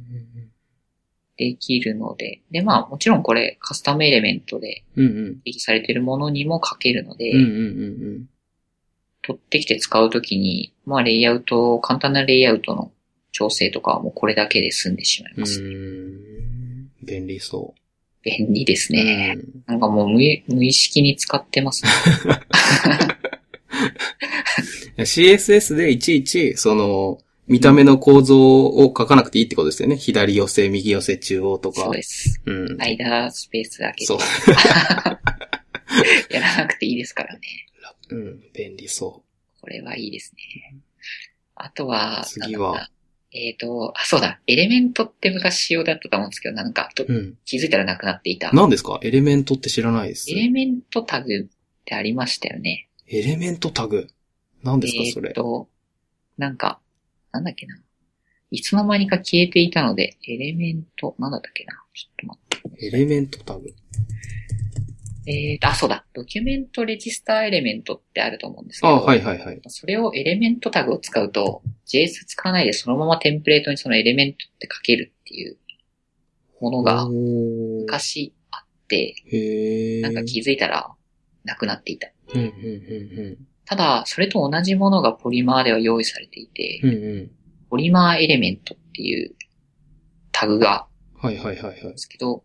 [1.36, 2.42] できるので。
[2.52, 5.40] で、まあ、もちろんこれカスタムエレメントでうんうん。
[5.40, 7.48] 定義されているものにも書けるので、うんうんう
[8.18, 8.26] ん
[9.24, 12.90] 取ってきて使うときに、まあ、レイアウト、簡単なレイアウトの
[13.30, 15.60] 調整とかはもうこれだけで済んでしまいます。
[15.60, 16.90] ーん。
[17.04, 17.72] 便利そ
[18.22, 18.96] 便利ですう。
[18.96, 19.34] ね。
[19.36, 21.90] うんなんかもう無意無意識に使ってますね。
[24.98, 27.18] CSS でいちいち、その、
[27.48, 29.96] 見た目の構造を書かなくていいってことですよね。
[29.96, 31.82] 左寄せ、右寄せ、中央とか。
[31.82, 32.40] そうです。
[32.46, 32.80] うん。
[32.80, 34.24] 間スペースだけそうで。
[36.36, 37.40] やらなくていいですからね。
[38.10, 38.40] うん。
[38.54, 39.22] 便利そ
[39.60, 40.76] これはいいですね。
[41.54, 42.88] あとは、次は
[43.34, 44.40] えっ、と、あ、そうだ。
[44.46, 47.06] エレメントって昔仕様だったと思うんですけど、なんか、とう。
[47.08, 47.38] うん。
[47.46, 48.52] 気づいたらなくなっていた。
[48.52, 48.98] 何ですか？
[49.02, 50.34] エレメントって知らないですエ。
[50.34, 51.46] レメントタグっ
[51.86, 52.88] てありましたよね。
[53.08, 54.06] エレメントタグ？
[54.62, 55.30] 何ですかそれ？
[55.30, 55.34] えっ。
[55.34, 55.68] と、
[56.36, 56.80] なんか、
[57.32, 57.80] なんだっけな。
[58.50, 61.72] いつの間にか消えていたので、エレメント、なんだったっけな？
[61.94, 62.38] ちょっと待
[62.76, 62.86] って。
[62.86, 63.74] エレメントタグ。
[65.26, 66.04] えーと、あ、そうだ。
[66.14, 68.94] ドキュメントレジスターエレメントってあると思うんですけど。
[68.94, 69.60] あはいはいはい。
[69.68, 75.58] それをエレメントタグを使うと、JS 使わないでそのままテンプレートにそのエレメントって書けるっていう
[76.60, 79.14] ものが昔あって、
[80.02, 80.90] なんか気づいたら
[81.44, 82.08] なくなっていた。
[82.34, 86.90] うんうんうんただ、それと同じものがポリマーでは用意されていて、うん。
[86.90, 87.30] うんうん。
[87.70, 89.34] ポリマーエレメントっていう
[90.32, 90.88] タグが
[91.22, 91.98] はいはいはいはいで。
[91.98, 92.42] すけど、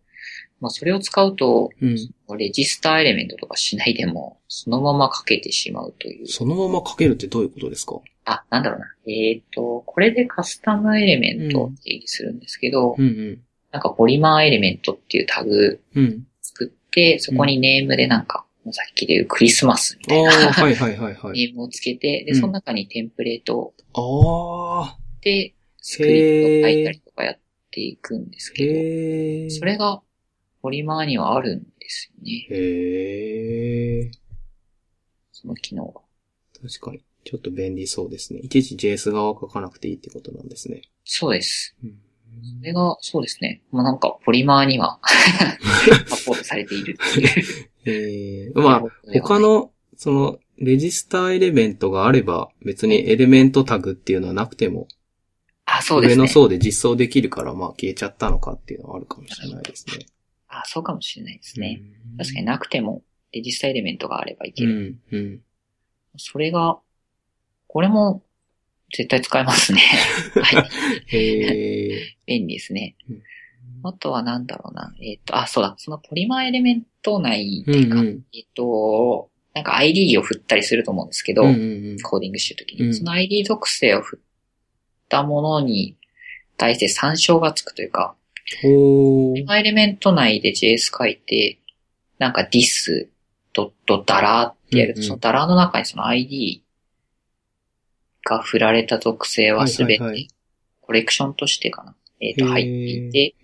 [0.60, 1.98] まあそれを使うと、うん。
[2.38, 6.28] レジスターエレメントとかしないでも、そのまま書けてしまうという。
[6.28, 8.00] そのまま書けるってどういうことですか？
[8.26, 8.86] あ、なんだろうな。
[9.12, 13.40] えっ、と、これでカスタムエレメントを定義するんですけど、うん
[13.72, 16.04] なんかポリマーエレメントっていうタグうん。
[16.04, 16.28] うん。
[16.42, 21.38] 作って、そこにネームでなんか、さっきで言うクリスマスみたいなはいはいはいはい。
[21.48, 27.40] ネームをつけて、で、うんその中にテンプレートをああ、で、スクリプト書いたりとかやっ
[27.72, 29.56] ていくんですけど。
[29.56, 30.02] それが
[30.68, 32.46] ポリマーにはあるんですよね。
[32.50, 34.12] へえ。
[35.32, 36.02] その機能が。
[36.62, 37.02] 確かに。
[37.24, 38.42] ちょっと便利そうですね。
[38.44, 40.82] いちいち JS 側書かなくていいってことなんですね。
[41.06, 41.74] そうです。
[41.82, 41.96] うん
[42.60, 43.62] それが、そうですね。
[43.72, 45.00] もうなんか、ポリマーには
[46.06, 48.50] サポートされているっていう。
[48.50, 48.84] えー、まあ、
[49.22, 54.88] 他の、その、レジスターエレメントがあれば、別にエレメントタグっていうのはなくても、
[55.66, 56.16] あ、そうですね。
[56.16, 60.06] 上の層で実装できるから、まあ消えちゃったのかっていうのはあるかもしれないですね。
[60.50, 61.82] あ、そうかもしれないですね。
[61.82, 65.00] うん確かになくても、レジスタエレメントがあればいけうる。
[65.12, 65.42] ん、うん。
[66.18, 66.80] それが、
[67.68, 68.24] これも、
[68.92, 69.82] 絶対使えますね。
[70.42, 70.70] はい。
[72.26, 73.22] 便利ですねうん。
[73.84, 74.96] あとはなんだろうな。
[75.02, 75.76] えっ、と、あ、そうだ。
[75.78, 78.26] そのポリマーエレメント内うん、でか、うん。
[78.34, 81.98] えっ、と、なんか ID を振ったりすると思うんですけど、うん、うん。
[82.02, 84.20] コーディングしてるときに、うんその ID 属性を振っ
[85.10, 85.98] たものに
[86.58, 88.16] 対して参照がつくというか、
[88.62, 89.32] ほー。
[89.32, 91.60] ポリマーエレメント内で JS 書いて、
[92.18, 93.08] なんか dis
[93.54, 96.64] ドットダラーってやると、うんうんそのダラーの中にその ID
[98.24, 100.28] が振られた属性はすべて
[100.82, 101.96] コレクションとしてかな。
[102.20, 103.36] えっ、と、入っていて。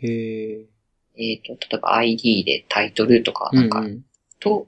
[1.16, 4.06] えっ、と、例えば ID でタイトルとか、なんか、うんうん
[4.40, 4.68] と、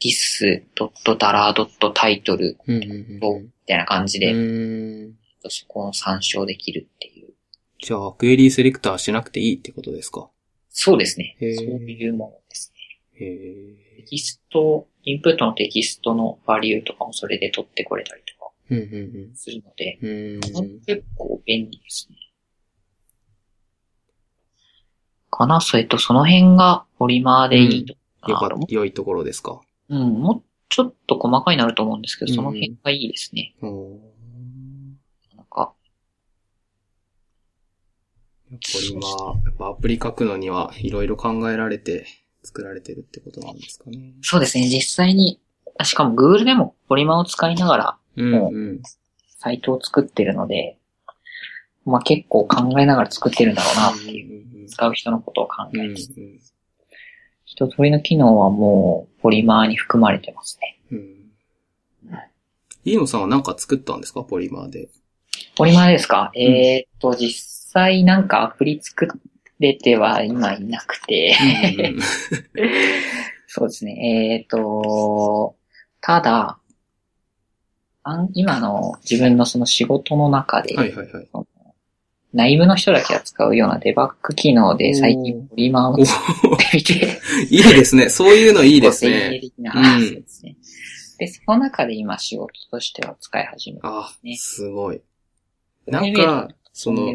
[0.00, 5.14] dis ドットダラードットタイトルうんうんと、うんみたいな感じで、うん。
[5.48, 7.11] そこを参照できるっていう。
[7.82, 10.30] じゃあ、クエリーセレクターしなくていいってことですか？
[10.70, 11.36] そうですね。
[11.40, 13.26] そういうものですね。
[13.26, 18.76] へテキスト、インプットのテキストのバリューとかもそれで取ってこれたりとかー。
[18.76, 18.82] うん
[19.26, 20.10] うんするので、うん。
[20.34, 20.40] うん。
[20.86, 22.16] 結構便利ですね。
[25.28, 25.60] かな？
[25.60, 27.94] それとその辺がポリマーでいいと
[28.28, 29.60] よかか良いところですか？
[29.88, 29.96] う。
[29.96, 33.56] うん、もうちょっと細かいになると思うんですけど、うんその辺がいいですね。
[33.60, 33.98] おー
[35.36, 35.74] なんか、
[38.52, 39.08] やっぱり今、
[39.46, 42.06] やっぱアプリ書くのにはいろいろ考えられて
[42.44, 44.12] 作られてるってことなんですかね。
[44.22, 45.40] そうですね、実際に、
[45.78, 48.82] あしかも Google でもポリマーを使いながらうんうん。
[49.38, 50.78] サイトを作ってるので、
[51.84, 54.68] まあ結構考えながら作ってるんだろうなっていう。
[54.68, 55.90] 使う人のことを考うんうん。
[55.92, 56.40] えて、うん
[57.44, 60.78] 一通りの機能はもうポリマーに含まれてますね。
[60.90, 60.98] うん。
[60.98, 62.18] うん。
[62.84, 64.22] 飯野さんは何か作ったんですか？
[64.22, 64.88] ポリマーで。
[65.56, 67.30] ポリマーですか、えーっと、実
[67.72, 69.08] 際なんかアプリ作
[69.58, 71.34] れては今いなくて、
[73.46, 74.40] そうですね。
[74.40, 75.56] えーっと、
[76.00, 76.58] ただ、
[78.04, 81.28] あん今の自分のその仕事の中で、はいはいはい。
[82.32, 87.20] 内部の人だけが使うようなデバッグ機能で最近ポリマーを作おってみて、
[87.54, 88.08] いいですね。
[88.08, 89.40] そういうのいいです典型ね。
[89.40, 90.56] 的な、うんあそうですね。
[91.18, 93.88] で、その中で今仕事としては使い始めた。
[93.88, 95.00] あね、すごい。
[95.86, 97.12] なんか、その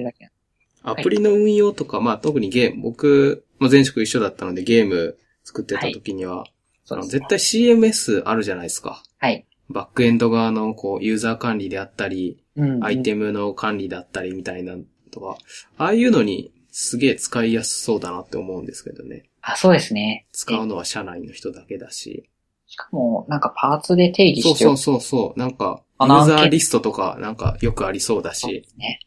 [0.89, 6.45] アプリの運用とか、まあ特にゲーム、僕、まあ、前職一緒だったのでゲーム作ってた時には、
[6.85, 9.03] その絶対 CMS あるじゃないですか。
[9.17, 9.45] はい。
[9.69, 14.75] バックエンド側のこうユーザー管理であったり、うんアイテムの管理だったりみたいな
[15.11, 15.37] とか、
[15.77, 19.25] ああいうのにすげえ使いやすそうだなって思うんですけどね。
[19.41, 20.25] あ、そうですね。
[20.31, 22.29] 使うのは社内の人だけだし。
[22.67, 25.39] しかも、なんかパーツで定義してそうそうそうそう。
[25.39, 28.67] なんか、ユーザーリストとかなんかよくありそうだし。
[28.77, 28.99] ね。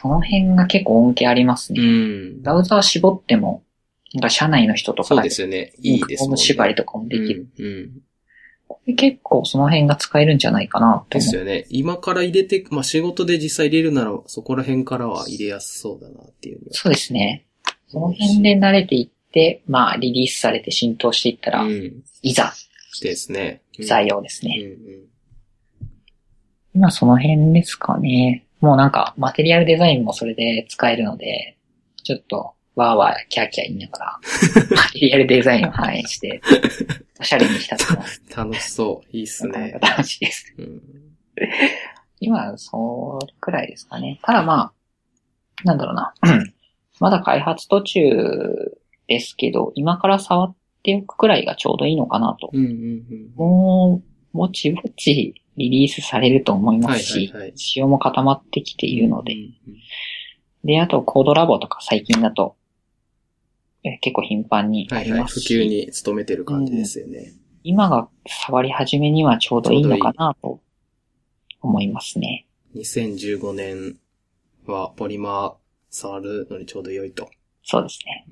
[0.00, 1.82] その辺が結構恩恵ありますうね。
[1.82, 2.40] ん。
[2.40, 3.64] ブラウザー絞っても、
[4.14, 5.72] なんか社内の人とかそうですよね。
[5.78, 6.36] いいですね。
[6.36, 7.48] 縛りとかもできる。
[7.58, 7.64] うん。
[7.64, 7.90] うん。
[8.68, 11.18] これ結構その辺が使えるんじゃないかなと。
[11.18, 11.66] ですよね。
[11.68, 16.60] 今から入れて、まあ仕事で実際入れるなら、そこら辺からは入れやすそうだなっていう。
[16.70, 17.46] そうですね。
[17.88, 22.02] その辺で慣れていって、まあリリースされて浸透していったら、うん。
[22.22, 22.52] いざ
[23.02, 23.62] ですね。
[23.78, 24.56] うん採用ですね。
[24.60, 25.08] うん
[26.74, 28.44] 今その辺ですかね。
[28.60, 31.56] もうなんか、マテリアルデザインもそれで使えるので、
[32.02, 34.20] ちょっと、わーわーキャーキャー言いながら、
[34.76, 36.40] マテリアルデザインを反映して、
[37.20, 38.22] おしゃれに浸ってます。
[38.36, 39.16] 楽しそう。
[39.16, 40.54] いいっすね楽しいです。
[40.58, 40.82] うん。
[42.20, 44.18] 今、それくらいですかね。
[44.22, 44.72] ただまあ、
[45.64, 46.14] なんだろうな。
[46.22, 46.54] う ん
[47.00, 52.50] まだ開発途中ですけど、今から触っておくくらいがちょうどいいのかなと。
[52.52, 53.32] うんうんうん。
[53.36, 59.54] もう、ぼちぼちリリースされると思いますし、はいはいはい仕様も固まってきているので、うんうん
[60.64, 62.56] で、あとコードラボとか最近だと、
[63.84, 65.10] え結構頻繁にあはいはい。
[65.10, 67.32] 普りますし、及に努めてる感じですよね。
[67.62, 70.60] 今が触り始めにはちょうどいいのかなと
[71.62, 72.46] 思いますね。
[72.74, 73.96] 2015年
[74.66, 75.54] はポリマー
[75.90, 77.30] 触るのにちょうど良いと。
[77.62, 78.26] そうですね。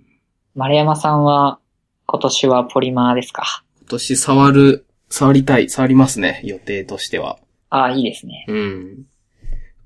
[0.55, 1.61] 丸山さんは
[2.07, 3.65] 今年はポリマーですか？
[3.81, 7.39] 今年触る、触りたい、触りますね、予定としては。
[7.71, 8.45] ああ、いいですね。
[8.49, 9.07] うん。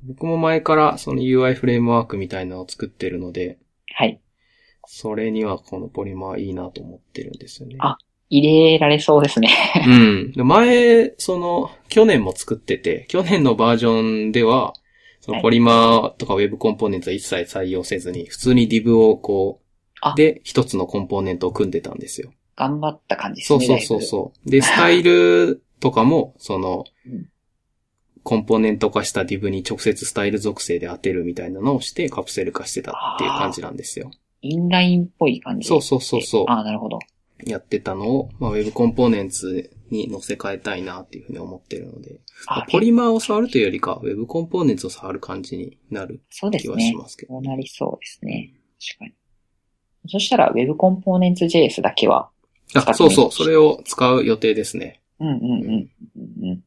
[0.02, 3.58] 僕も前からその UI フレームワークみたいなのを作ってるので、
[3.94, 4.20] はい。
[4.86, 7.76] それにはこのポリマーいいなと思ってるんですよね。
[7.80, 7.98] あ
[8.30, 9.48] 入れられそうですね。
[9.86, 10.32] うん。
[10.32, 14.72] で前、その、去年も作ってて、去年のバージョンでは、
[15.20, 19.60] そのポリマーとか Web コンポーネントは一切採用せずに、普通に div をこ
[20.00, 22.32] あう、で、一つのコンポーネントを組んでたんですよ。
[22.60, 23.66] 頑張った感じですね。
[23.66, 24.50] そうそうそうそう。
[24.50, 27.26] で、スタイルとかも、 そのうん、
[28.22, 34.10] コンポーネント化した div に直接スタイル属性で当てるみたいなのをしてカプセル化してたっていう感じなんですよ。
[34.42, 35.66] インラインっぽい感じ。
[35.66, 36.44] そうそうそうそう。
[36.48, 36.98] ああ、なるほど。
[37.46, 46.94] やってたのを、まあ、Web コンポーネンツに乗せ替えたいなっていうふうに思ってるので、あポリマーを触るというよりか、Web コンポーネンツを触る感じになるそうですね気はし。
[46.94, 47.32] ますけど。
[47.32, 48.52] そうなりそうですね。
[48.78, 49.14] 確かに。
[50.08, 52.30] そしたら Web コンポーネンツ JS だけは、
[52.74, 55.00] あ、そうそう、それを使う予定ですね。
[55.18, 56.64] うんうんうんうんうん。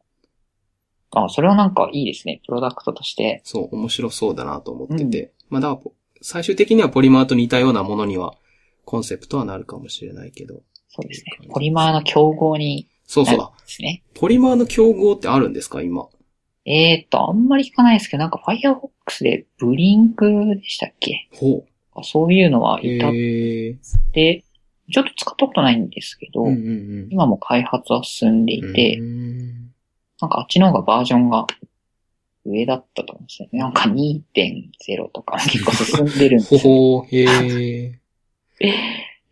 [1.12, 2.41] あ、それはなんかいいですね。
[2.45, 3.41] プロダクトとして。
[3.43, 5.32] そう、面白そうだなと思ってて。
[5.49, 5.91] まあ、だから、
[6.22, 8.36] 最終的にはポリマーと似たようなものには、
[8.86, 10.62] コンセプトはなるかもしれないけど。
[10.89, 11.47] そうですね。
[11.51, 13.39] ポリマーの競合にそうそう。
[13.39, 14.04] あですね。
[14.14, 16.08] ポリマーの競合ってあるんですか今？
[16.66, 21.28] えーっと、あんまり聞かないですけど、なんか Firefox でブリンクでしたっけ？
[21.34, 21.66] ほ
[22.04, 23.76] そういうのはいたっえ。
[24.14, 24.43] て、
[24.91, 28.73] ちょっと使ったことないんですけど、うんうん今も開発は進んでいうん。
[28.73, 29.73] て、うん
[30.21, 31.45] なんかあっちの方がバージョンが
[32.45, 33.59] 上だったと思うんですよね。
[33.59, 36.63] なんか2.0とか 結構進んでるんですよ、ね。
[36.63, 37.99] ほほへえ。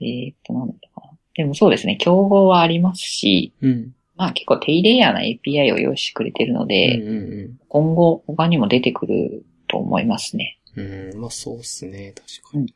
[0.01, 1.17] えーっと、なんだかな。
[1.35, 3.95] でもそうですね、競合はありますし、うん。
[4.15, 10.59] まあ結構低レイヤーな API を用意してくれてるので、うんうん今後他にも出てくると思いますね。
[10.75, 11.11] うん。
[11.11, 12.73] うん、まあそうっすね、確かに。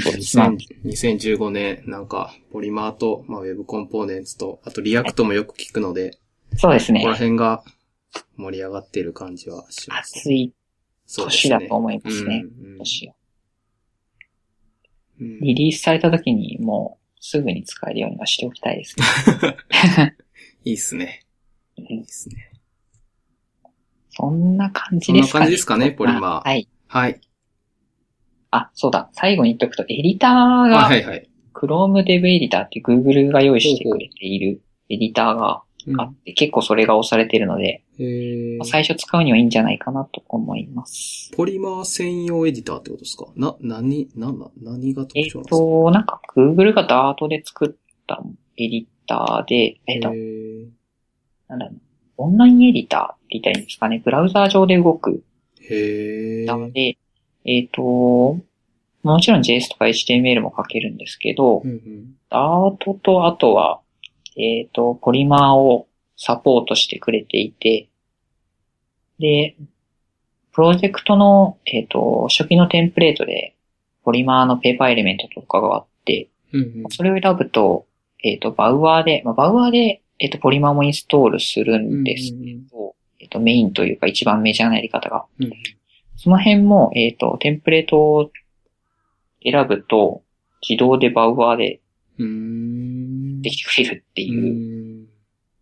[0.00, 0.56] そうですね。
[0.84, 6.18] 2000 2015年、なんか、ポリマーと、まあ、 Web Components と、あと React もよく聞くので、
[6.56, 7.18] そうですここらね。
[7.18, 7.62] 辺が
[8.36, 10.18] 盛り上がってる感じはします。
[10.18, 10.52] 暑い
[11.06, 12.44] 年だと思いますね。
[12.44, 13.14] うん年を
[15.20, 20.16] うんリリースされた時にもうすぐに使えるようにはしておきたいですね。
[20.64, 21.24] いいっすね。
[21.78, 22.50] うんいいっすね。
[24.10, 25.38] そんな感じですかね。
[25.38, 26.68] そんな感じですかねポリマーはい。
[26.88, 27.20] はい。
[28.50, 29.10] あ、そうだ。
[29.12, 31.28] 最後に言っておくと、エディターあが、はいはい。
[31.54, 41.30] Chrome Dev Editor っていう Google が用意してくれているエディターがうんあって、結構それが押されているので、えーまあ最初使うにはいいんじゃないかなと思います。
[41.36, 43.26] ポリマー専用エディターってことですか？
[43.36, 45.56] な、何、なんだ、何が特えっ、徴なんですか？
[45.56, 48.22] と、なんか Google が Dart で作った
[48.56, 50.66] エディターで、えっ、と、えー
[51.48, 51.80] なんだろうな
[52.18, 54.02] オンラインエディターって言ったらいいんですかね。
[54.04, 55.24] ブラウザー上で動く
[55.62, 56.98] へーエディターで、
[57.44, 58.38] えっ、と、
[59.02, 62.14] もちろん JS とか HTML も書けるんですけどう、んうん。
[62.30, 63.80] Dart とあとは、
[64.36, 65.86] えっ、と、ポリマーを
[66.16, 67.88] サポートしてくれていて、
[69.18, 69.56] で、
[70.52, 73.54] プロジェクトの、えっ、と、初期のテンプレートで、
[74.04, 77.86] ポリマーのペーパーエレメントとかがあって、うんうんそれを選ぶと、
[78.22, 85.24] えっ、と、バウアーで、まあ、バウアーで、えっ、と、ポリマーもインストールするんですけど、えっ、と、メインというか一番メジャーなやり方が。
[85.38, 85.52] うん
[86.22, 88.30] その辺も、えっ、と、テンプレートを
[89.42, 90.22] 選ぶと、
[90.60, 91.80] 自動でバウアーで。
[93.40, 95.04] できてくれるってういう。
[95.04, 95.06] ん。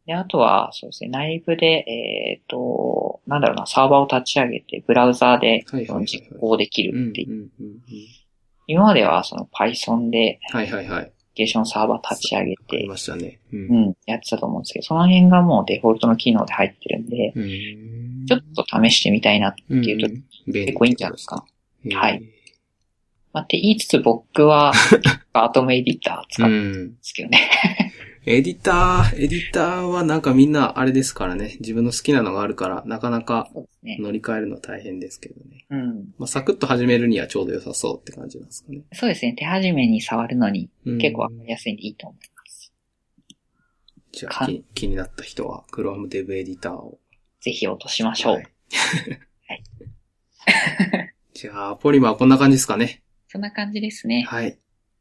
[0.04, 5.64] で、あとは、そうですね、内部で、えっ、と、なんだろうな、サーバーを立ち上げて、ブラウザーで
[6.04, 7.50] 実行できうんるっていう。
[8.66, 11.12] 今までは、その Python で、はいはいはい。
[11.38, 13.38] ケーションサーバー立ち上げて、ましたね。
[13.52, 13.56] う。
[13.56, 20.08] うんん、やってたと思うんですけど、その辺がもうデフォルトの機能で入ってるんで、うんちょっと試してみたいなってうんいうと、
[20.52, 21.44] 結構いいんじゃないですか。
[21.84, 22.22] へーはい。
[23.32, 24.72] まあ、って言いつつ僕は、
[25.32, 26.96] アートムエディター使ううんでん。
[27.00, 27.38] すけどね。
[28.30, 31.56] エディター、エディターはなんかみんなあれですからね。
[31.60, 33.48] 自分の好きなのがあるから、なかなか。
[33.82, 35.64] 乗り換えるの大変ですけどね。
[35.70, 36.14] うん。
[36.18, 38.82] まあ、サクッと始めるにはちょうど良さそうって感じなんですかね。
[38.92, 39.32] そうですね。
[39.32, 42.70] 手始めに触るのにうん結構わかりやすいんでいいと思います。
[42.70, 43.28] か
[44.12, 46.98] じゃあ気に気になった人は Chrome Dev エディターを。
[47.40, 48.34] ぜひ落としましょう。
[48.34, 48.46] はい。
[51.32, 53.02] じゃあ、ポリマーはこんな感じですかね。
[53.28, 54.26] そんな感じですね。
[54.28, 54.58] はい。